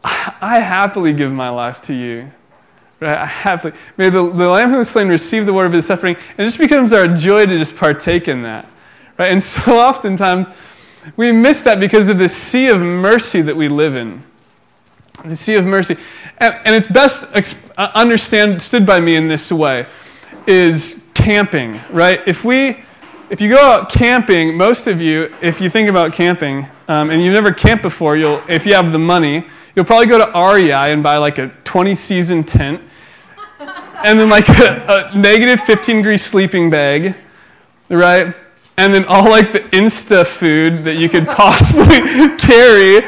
I 0.04 0.60
happily 0.60 1.12
give 1.12 1.32
my 1.32 1.48
life 1.48 1.80
to 1.82 1.94
you. 1.94 2.30
Right? 3.00 3.18
I 3.18 3.26
happily. 3.26 3.74
May 3.96 4.08
the, 4.08 4.22
the 4.30 4.48
Lamb 4.48 4.70
who 4.70 4.78
was 4.78 4.88
slain 4.88 5.08
receive 5.08 5.46
the 5.46 5.52
word 5.52 5.66
of 5.66 5.72
his 5.72 5.84
suffering, 5.84 6.14
and 6.14 6.40
it 6.40 6.44
just 6.44 6.58
becomes 6.58 6.92
our 6.92 7.08
joy 7.08 7.44
to 7.44 7.58
just 7.58 7.74
partake 7.74 8.28
in 8.28 8.42
that. 8.42 8.68
Right? 9.18 9.32
And 9.32 9.42
so 9.42 9.80
oftentimes 9.80 10.46
we 11.16 11.32
miss 11.32 11.62
that 11.62 11.80
because 11.80 12.08
of 12.08 12.18
the 12.18 12.28
sea 12.28 12.68
of 12.68 12.80
mercy 12.80 13.42
that 13.42 13.56
we 13.56 13.68
live 13.68 13.96
in. 13.96 14.22
The 15.24 15.34
sea 15.34 15.56
of 15.56 15.64
mercy. 15.64 15.96
And, 16.38 16.54
and 16.64 16.74
it's 16.76 16.86
best 16.86 17.34
uh, 17.76 17.90
understood 17.94 18.86
by 18.86 19.00
me 19.00 19.16
in 19.16 19.26
this 19.26 19.50
way 19.50 19.86
is 20.46 21.10
camping, 21.14 21.80
right? 21.90 22.20
If 22.26 22.44
we 22.44 22.76
if 23.28 23.40
you 23.40 23.48
go 23.48 23.58
out 23.58 23.88
camping, 23.88 24.56
most 24.56 24.86
of 24.86 25.02
you, 25.02 25.30
if 25.42 25.60
you 25.60 25.68
think 25.68 25.88
about 25.88 26.12
camping, 26.12 26.64
um, 26.86 27.10
and 27.10 27.20
you've 27.20 27.34
never 27.34 27.52
camped 27.52 27.82
before, 27.82 28.16
you'll, 28.16 28.40
if 28.48 28.64
you 28.64 28.74
have 28.74 28.92
the 28.92 29.00
money, 29.00 29.44
you'll 29.74 29.84
probably 29.84 30.06
go 30.06 30.18
to 30.18 30.54
REI 30.54 30.92
and 30.92 31.02
buy 31.02 31.16
like 31.16 31.38
a 31.38 31.48
20 31.64 31.94
season 31.96 32.44
tent, 32.44 32.80
and 34.04 34.18
then 34.18 34.28
like 34.28 34.48
a, 34.48 35.10
a 35.12 35.18
negative 35.18 35.60
15 35.60 35.96
degree 35.96 36.16
sleeping 36.16 36.70
bag, 36.70 37.16
right? 37.88 38.32
And 38.76 38.94
then 38.94 39.04
all 39.06 39.28
like 39.28 39.52
the 39.52 39.60
Insta 39.60 40.24
food 40.24 40.84
that 40.84 40.96
you 40.96 41.08
could 41.08 41.26
possibly 41.26 41.98
carry. 42.38 43.04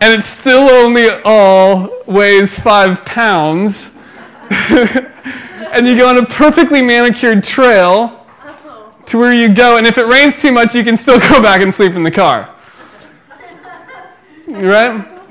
And 0.00 0.12
it 0.12 0.24
still 0.24 0.68
only 0.68 1.08
all 1.24 1.90
weighs 2.06 2.58
five 2.58 3.04
pounds. 3.04 3.98
and 5.72 5.86
you 5.86 5.96
go 5.96 6.08
on 6.08 6.18
a 6.18 6.26
perfectly 6.26 6.82
manicured 6.82 7.42
trail 7.42 8.26
to 9.06 9.18
where 9.18 9.32
you 9.32 9.52
go. 9.52 9.78
And 9.78 9.86
if 9.86 9.98
it 9.98 10.06
rains 10.06 10.40
too 10.40 10.52
much, 10.52 10.74
you 10.74 10.84
can 10.84 10.96
still 10.96 11.18
go 11.18 11.42
back 11.42 11.62
and 11.62 11.72
sleep 11.72 11.92
in 11.94 12.02
the 12.02 12.10
car. 12.10 12.48
Right? 14.48 15.06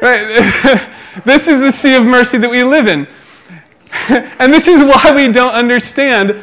right? 0.00 0.90
this 1.26 1.48
is 1.48 1.60
the 1.60 1.70
sea 1.70 1.96
of 1.96 2.06
mercy 2.06 2.38
that 2.38 2.48
we 2.48 2.64
live 2.64 2.86
in. 2.86 3.06
and 4.08 4.50
this 4.50 4.68
is 4.68 4.80
why 4.80 5.12
we 5.14 5.30
don't 5.30 5.52
understand 5.52 6.42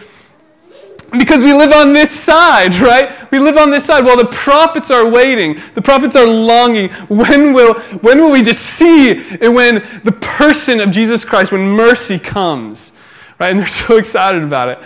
because 1.12 1.43
we 1.43 1.54
live 1.54 1.74
on 1.74 1.91
this 1.91 2.12
side, 2.12 2.76
right? 2.76 3.30
We 3.32 3.39
live 3.39 3.58
on 3.58 3.69
this 3.69 3.86
side 3.86 4.06
while 4.06 4.15
the 4.15 4.28
prophets 4.28 4.91
are 4.91 5.10
waiting. 5.10 5.60
The 5.74 5.82
prophets 5.82 6.15
are 6.15 6.26
longing. 6.26 6.89
When 7.10 7.54
will, 7.54 7.74
when 8.00 8.19
will 8.19 8.32
we 8.32 8.41
just 8.41 8.62
see 8.62 9.12
it 9.12 9.50
when 9.50 9.76
the 10.04 10.13
person 10.21 10.80
of 10.80 10.91
Jesus 10.91 11.26
Christ, 11.26 11.52
when 11.52 11.67
mercy 11.67 12.17
comes, 12.17 12.97
right? 13.39 13.52
And 13.52 13.60
they're 13.60 13.67
so 13.88 13.97
excited 13.97 14.41
about 14.41 14.69
it, 14.69 14.80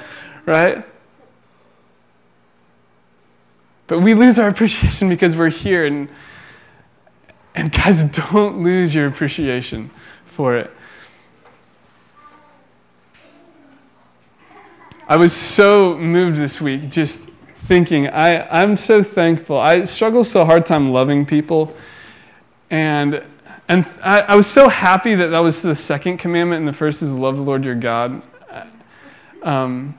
right? 0.45 0.83
But 3.87 3.99
we 3.99 4.15
lose 4.15 4.39
our 4.39 4.47
appreciation 4.47 5.09
because 5.09 5.35
we're 5.35 5.49
here. 5.49 5.85
And, 5.85 6.09
and 7.53 7.71
guys, 7.71 8.03
don't 8.31 8.63
lose 8.63 8.95
your 8.95 9.07
appreciation 9.07 9.91
for 10.25 10.55
it. 10.57 10.71
I 15.07 15.17
was 15.17 15.33
so 15.33 15.95
moved 15.99 16.39
this 16.39 16.59
week 16.59 16.89
just 16.89 17.29
thinking, 17.67 18.07
I, 18.07 18.47
I'm 18.49 18.75
so 18.75 19.03
thankful. 19.03 19.59
I 19.59 19.83
struggle 19.83 20.23
so 20.23 20.43
hard 20.43 20.65
time 20.65 20.87
loving 20.87 21.27
people. 21.27 21.75
And, 22.71 23.23
and 23.69 23.87
I, 24.03 24.21
I 24.21 24.35
was 24.35 24.47
so 24.47 24.67
happy 24.67 25.13
that 25.13 25.27
that 25.27 25.39
was 25.39 25.61
the 25.61 25.75
second 25.75 26.17
commandment, 26.17 26.59
and 26.59 26.67
the 26.67 26.73
first 26.73 27.03
is 27.03 27.13
love 27.13 27.35
the 27.35 27.43
Lord 27.43 27.63
your 27.63 27.75
God. 27.75 28.23
Um, 29.43 29.95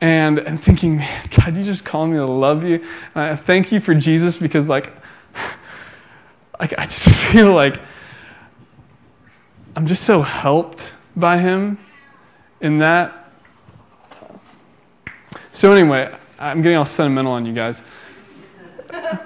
and, 0.00 0.40
and 0.40 0.60
thinking, 0.60 0.96
man, 0.96 1.28
God, 1.36 1.56
you 1.56 1.62
just 1.62 1.84
called 1.84 2.10
me 2.10 2.16
to 2.16 2.26
love 2.26 2.64
you. 2.64 2.84
And 3.14 3.24
I 3.24 3.36
thank 3.36 3.70
you 3.70 3.78
for 3.78 3.94
Jesus 3.94 4.36
because, 4.36 4.66
like, 4.66 4.92
like 6.60 6.76
I 6.76 6.86
just 6.86 7.08
feel 7.30 7.54
like 7.54 7.80
I'm 9.76 9.86
just 9.86 10.02
so 10.02 10.22
helped 10.22 10.96
by 11.14 11.38
him 11.38 11.78
in 12.60 12.78
that. 12.78 13.32
So, 15.52 15.72
anyway, 15.72 16.14
I'm 16.38 16.62
getting 16.62 16.78
all 16.78 16.84
sentimental 16.84 17.32
on 17.32 17.44
you 17.44 17.52
guys. 17.52 17.82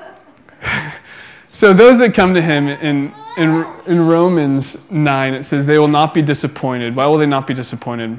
so, 1.53 1.73
those 1.73 1.99
that 1.99 2.14
come 2.14 2.35
to 2.35 2.42
him 2.42 2.68
in, 2.68 3.14
in, 3.37 3.66
in 3.87 4.07
Romans 4.07 4.90
9, 4.90 5.35
it 5.35 5.42
says, 5.42 5.66
they 5.66 5.79
will 5.79 5.88
not 5.88 6.14
be 6.14 6.23
disappointed. 6.23 6.97
Why 6.97 7.07
will 7.07 7.18
they 7.18 7.27
not 7.27 7.47
be 7.47 7.55
disappointed? 7.55 8.18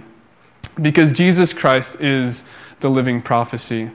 Because 0.82 1.12
Jesus 1.12 1.54
Christ 1.54 2.02
is 2.02 2.50
the 2.80 2.90
living 2.90 3.22
prophecy. 3.22 3.90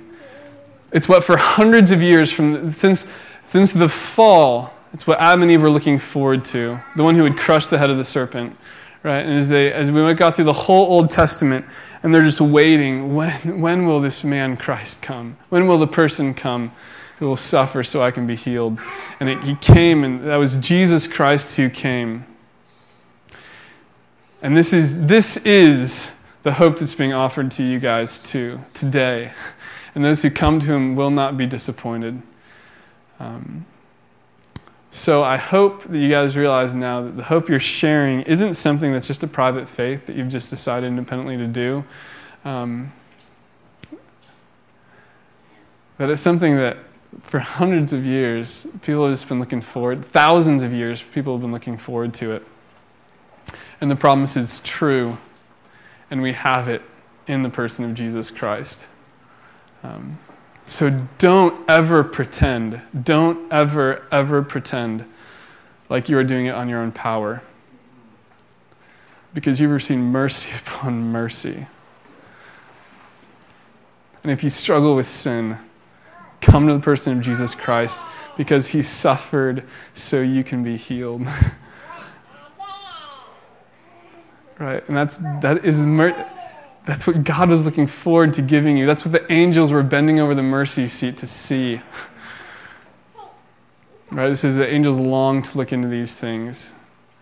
It's 0.92 1.08
what 1.08 1.22
for 1.22 1.36
hundreds 1.36 1.92
of 1.92 2.02
years, 2.02 2.32
from, 2.32 2.72
since, 2.72 3.12
since 3.46 3.72
the 3.72 3.88
fall, 3.88 4.72
it's 4.92 5.06
what 5.06 5.20
Adam 5.20 5.42
and 5.42 5.50
Eve 5.50 5.62
were 5.62 5.70
looking 5.70 5.98
forward 5.98 6.44
to 6.46 6.80
the 6.96 7.04
one 7.04 7.14
who 7.14 7.22
would 7.22 7.36
crush 7.36 7.68
the 7.68 7.78
head 7.78 7.90
of 7.90 7.96
the 7.96 8.04
serpent 8.04 8.56
right? 9.02 9.24
And 9.24 9.36
as, 9.36 9.48
they, 9.48 9.72
as 9.72 9.90
we 9.90 10.14
got 10.14 10.36
through 10.36 10.44
the 10.46 10.52
whole 10.52 10.86
Old 10.86 11.10
Testament, 11.10 11.64
and 12.02 12.14
they're 12.14 12.22
just 12.22 12.40
waiting, 12.40 13.14
when, 13.14 13.60
when 13.60 13.86
will 13.86 14.00
this 14.00 14.24
man 14.24 14.56
Christ 14.56 15.02
come? 15.02 15.36
When 15.48 15.66
will 15.66 15.78
the 15.78 15.86
person 15.86 16.34
come 16.34 16.72
who 17.18 17.26
will 17.26 17.36
suffer 17.36 17.82
so 17.82 18.02
I 18.02 18.10
can 18.10 18.26
be 18.26 18.36
healed? 18.36 18.78
And 19.20 19.28
it, 19.28 19.42
he 19.42 19.54
came, 19.56 20.04
and 20.04 20.24
that 20.26 20.36
was 20.36 20.56
Jesus 20.56 21.06
Christ 21.06 21.56
who 21.56 21.68
came. 21.68 22.24
And 24.42 24.56
this 24.56 24.72
is, 24.72 25.06
this 25.06 25.44
is 25.44 26.22
the 26.42 26.52
hope 26.52 26.78
that's 26.78 26.94
being 26.94 27.12
offered 27.12 27.50
to 27.52 27.62
you 27.62 27.78
guys 27.78 28.20
too 28.20 28.60
today. 28.72 29.32
And 29.94 30.04
those 30.04 30.22
who 30.22 30.30
come 30.30 30.58
to 30.60 30.72
him 30.72 30.96
will 30.96 31.10
not 31.10 31.36
be 31.36 31.46
disappointed. 31.46 32.22
Um, 33.18 33.66
so 34.90 35.22
I 35.22 35.36
hope 35.36 35.84
that 35.84 35.98
you 35.98 36.08
guys 36.08 36.36
realize 36.36 36.74
now 36.74 37.02
that 37.02 37.16
the 37.16 37.22
hope 37.22 37.48
you're 37.48 37.60
sharing 37.60 38.22
isn't 38.22 38.54
something 38.54 38.92
that's 38.92 39.06
just 39.06 39.22
a 39.22 39.28
private 39.28 39.68
faith 39.68 40.06
that 40.06 40.16
you've 40.16 40.28
just 40.28 40.50
decided 40.50 40.88
independently 40.88 41.36
to 41.36 41.46
do. 41.46 41.84
Um, 42.44 42.92
that 45.98 46.10
it's 46.10 46.22
something 46.22 46.56
that 46.56 46.78
for 47.22 47.38
hundreds 47.38 47.92
of 47.92 48.04
years 48.04 48.66
people 48.82 49.06
have 49.06 49.12
just 49.12 49.28
been 49.28 49.38
looking 49.38 49.60
forward, 49.60 50.04
thousands 50.04 50.64
of 50.64 50.72
years 50.72 51.02
people 51.02 51.34
have 51.34 51.42
been 51.42 51.52
looking 51.52 51.76
forward 51.76 52.12
to 52.14 52.32
it. 52.32 52.44
And 53.80 53.90
the 53.90 53.96
promise 53.96 54.36
is 54.36 54.58
true, 54.60 55.16
and 56.10 56.20
we 56.20 56.32
have 56.32 56.68
it 56.68 56.82
in 57.28 57.42
the 57.42 57.48
person 57.48 57.84
of 57.84 57.94
Jesus 57.94 58.30
Christ. 58.30 58.88
Um, 59.82 60.18
so 60.70 60.88
don't 61.18 61.68
ever 61.68 62.04
pretend, 62.04 62.80
don't 63.02 63.52
ever, 63.52 64.06
ever 64.12 64.40
pretend 64.40 65.04
like 65.88 66.08
you 66.08 66.16
are 66.16 66.22
doing 66.22 66.46
it 66.46 66.54
on 66.54 66.68
your 66.68 66.78
own 66.78 66.92
power. 66.92 67.42
Because 69.34 69.60
you've 69.60 69.72
received 69.72 70.00
mercy 70.00 70.52
upon 70.56 71.10
mercy. 71.10 71.66
And 74.22 74.30
if 74.30 74.44
you 74.44 74.50
struggle 74.50 74.94
with 74.94 75.06
sin, 75.06 75.58
come 76.40 76.68
to 76.68 76.74
the 76.74 76.78
person 76.78 77.18
of 77.18 77.24
Jesus 77.24 77.56
Christ 77.56 78.00
because 78.36 78.68
he 78.68 78.80
suffered 78.80 79.64
so 79.92 80.20
you 80.20 80.44
can 80.44 80.62
be 80.62 80.76
healed. 80.76 81.22
right? 84.60 84.86
And 84.86 84.96
that's 84.96 85.18
that 85.40 85.64
is 85.64 85.80
mercy 85.80 86.22
that's 86.86 87.06
what 87.06 87.24
God 87.24 87.50
was 87.50 87.64
looking 87.64 87.86
forward 87.86 88.34
to 88.34 88.42
giving 88.42 88.76
you. 88.76 88.86
That's 88.86 89.04
what 89.04 89.12
the 89.12 89.32
angels 89.32 89.70
were 89.70 89.82
bending 89.82 90.18
over 90.18 90.34
the 90.34 90.42
mercy 90.42 90.88
seat 90.88 91.18
to 91.18 91.26
see. 91.26 91.80
Right? 94.10 94.28
This 94.28 94.44
is 94.44 94.56
the 94.56 94.68
angels 94.68 94.96
long 94.96 95.42
to 95.42 95.58
look 95.58 95.72
into 95.72 95.88
these 95.88 96.16
things. 96.16 96.72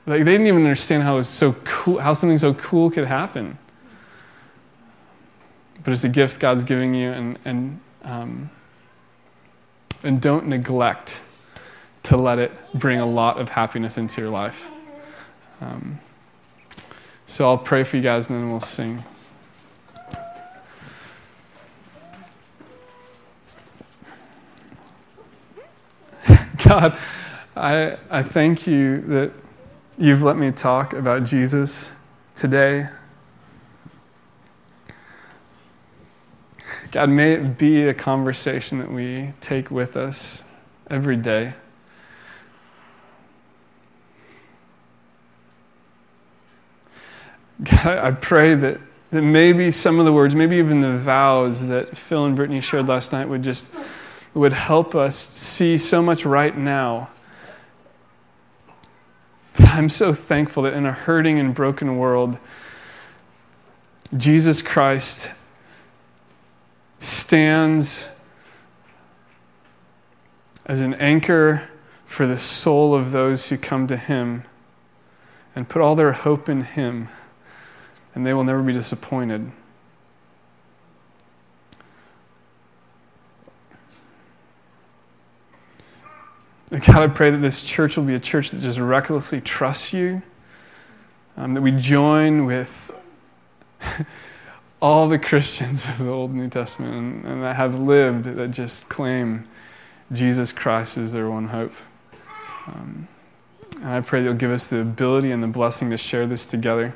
Like 0.07 0.25
they 0.25 0.33
didn't 0.33 0.47
even 0.47 0.63
understand 0.63 1.03
how 1.03 1.15
it 1.15 1.19
was 1.19 1.29
so 1.29 1.53
cool, 1.65 1.99
how 1.99 2.15
something 2.15 2.39
so 2.39 2.55
cool 2.55 2.91
could 2.91 3.07
happen. 3.07 3.59
But 5.85 5.93
it's 5.93 6.05
a 6.05 6.09
gift 6.09 6.41
God's 6.41 6.65
giving 6.65 6.95
you, 6.95 7.11
and 7.11 7.39
and 7.45 7.81
um, 8.05 8.51
and 10.03 10.21
don't 10.21 10.47
neglect 10.47 11.21
to 12.05 12.17
let 12.17 12.39
it 12.39 12.59
bring 12.73 13.01
a 13.01 13.07
lot 13.07 13.39
of 13.39 13.51
happiness 13.51 13.99
into 13.99 14.23
your 14.23 14.31
life. 14.31 14.71
Um, 15.61 15.99
so 17.27 17.47
I'll 17.47 17.59
pray 17.59 17.85
for 17.85 17.97
you 17.97 18.03
guys, 18.03 18.31
and 18.31 18.39
then 18.39 18.51
we'll 18.51 18.61
sing. 18.61 19.05
God, 26.65 26.99
I, 27.55 27.97
I 28.11 28.23
thank 28.23 28.67
you 28.67 29.01
that 29.03 29.33
you've 29.97 30.23
let 30.23 30.37
me 30.37 30.51
talk 30.51 30.93
about 30.93 31.25
Jesus 31.25 31.93
today. 32.35 32.89
God, 36.91 37.11
may 37.11 37.35
it 37.35 37.59
be 37.59 37.85
a 37.85 37.95
conversation 37.95 38.79
that 38.79 38.91
we 38.91 39.33
take 39.41 39.71
with 39.71 39.97
us 39.97 40.45
every 40.91 41.17
day. 41.17 41.53
God, 47.63 47.99
I 47.99 48.11
pray 48.13 48.55
that, 48.57 48.81
that 49.11 49.23
maybe 49.23 49.71
some 49.71 50.01
of 50.01 50.07
the 50.07 50.13
words, 50.13 50.35
maybe 50.35 50.57
even 50.57 50.81
the 50.81 50.97
vows 50.97 51.67
that 51.67 51.97
Phil 51.97 52.25
and 52.25 52.35
Brittany 52.35 52.61
shared 52.61 52.89
last 52.89 53.13
night 53.13 53.29
would 53.29 53.43
just 53.43 53.73
would 54.35 54.53
help 54.53 54.95
us 54.95 55.16
see 55.16 55.79
so 55.79 56.03
much 56.03 56.24
right 56.24 56.57
now. 56.57 57.11
I'm 59.59 59.89
so 59.89 60.12
thankful 60.12 60.62
that 60.64 60.74
in 60.74 60.87
a 60.87 60.93
hurting 60.93 61.39
and 61.39 61.55
broken 61.55 61.99
world, 61.99 62.39
Jesus 64.16 64.62
Christ 64.62 65.33
stands 66.99 68.11
as 70.66 70.81
an 70.81 70.95
anchor 70.95 71.68
for 72.05 72.26
the 72.26 72.37
soul 72.37 72.95
of 72.95 73.12
those 73.12 73.49
who 73.49 73.57
come 73.57 73.87
to 73.87 73.97
Him 73.97 74.45
and 75.55 75.68
put 75.68 75.83
all 75.83 75.95
their 75.95 76.12
hope 76.12 76.49
in 76.49 76.62
Him, 76.64 77.09
and 78.14 78.26
they 78.26 78.35
will 78.35 78.45
never 78.45 78.62
be 78.62 78.72
disappointed. 78.72 79.51
God, 86.71 86.97
I 86.97 87.09
pray 87.09 87.31
that 87.31 87.39
this 87.39 87.64
church 87.64 87.97
will 87.97 88.05
be 88.05 88.14
a 88.14 88.21
church 88.21 88.51
that 88.51 88.61
just 88.61 88.79
recklessly 88.79 89.41
trusts 89.41 89.95
you, 89.95 90.21
um, 91.39 91.55
that 91.55 91.62
we 91.62 91.71
join 91.71 92.45
with 92.45 92.93
all 94.83 95.09
the 95.09 95.19
Christians 95.19 95.89
of 95.89 95.99
the 95.99 96.11
Old 96.11 96.31
and 96.31 96.41
New 96.41 96.49
Testament 96.49 96.95
and, 96.95 97.25
and, 97.25 97.43
that 97.43 97.57
have 97.57 97.81
lived 97.81 98.27
that 98.27 98.51
just 98.51 98.91
claim 98.91 99.45
Jesus 100.12 100.53
Christ 100.53 100.99
is 100.99 101.12
their 101.12 101.31
one 101.31 101.49
hope. 101.49 101.73
Um, 102.66 103.09
and 103.77 103.89
I 103.89 104.01
pray 104.03 104.21
that 104.21 104.27
you'll 104.27 104.35
give 104.35 104.51
us 104.51 104.69
the 104.69 104.81
ability 104.81 105.31
and 105.31 105.43
the 105.43 105.49
blessing 105.49 105.89
to 105.91 105.97
share 105.97 106.27
this 106.27 106.45
together. 106.45 106.95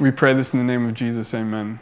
We 0.00 0.10
pray 0.10 0.34
this 0.34 0.54
in 0.54 0.58
the 0.58 0.64
name 0.64 0.88
of 0.88 0.94
Jesus. 0.94 1.32
Amen. 1.34 1.78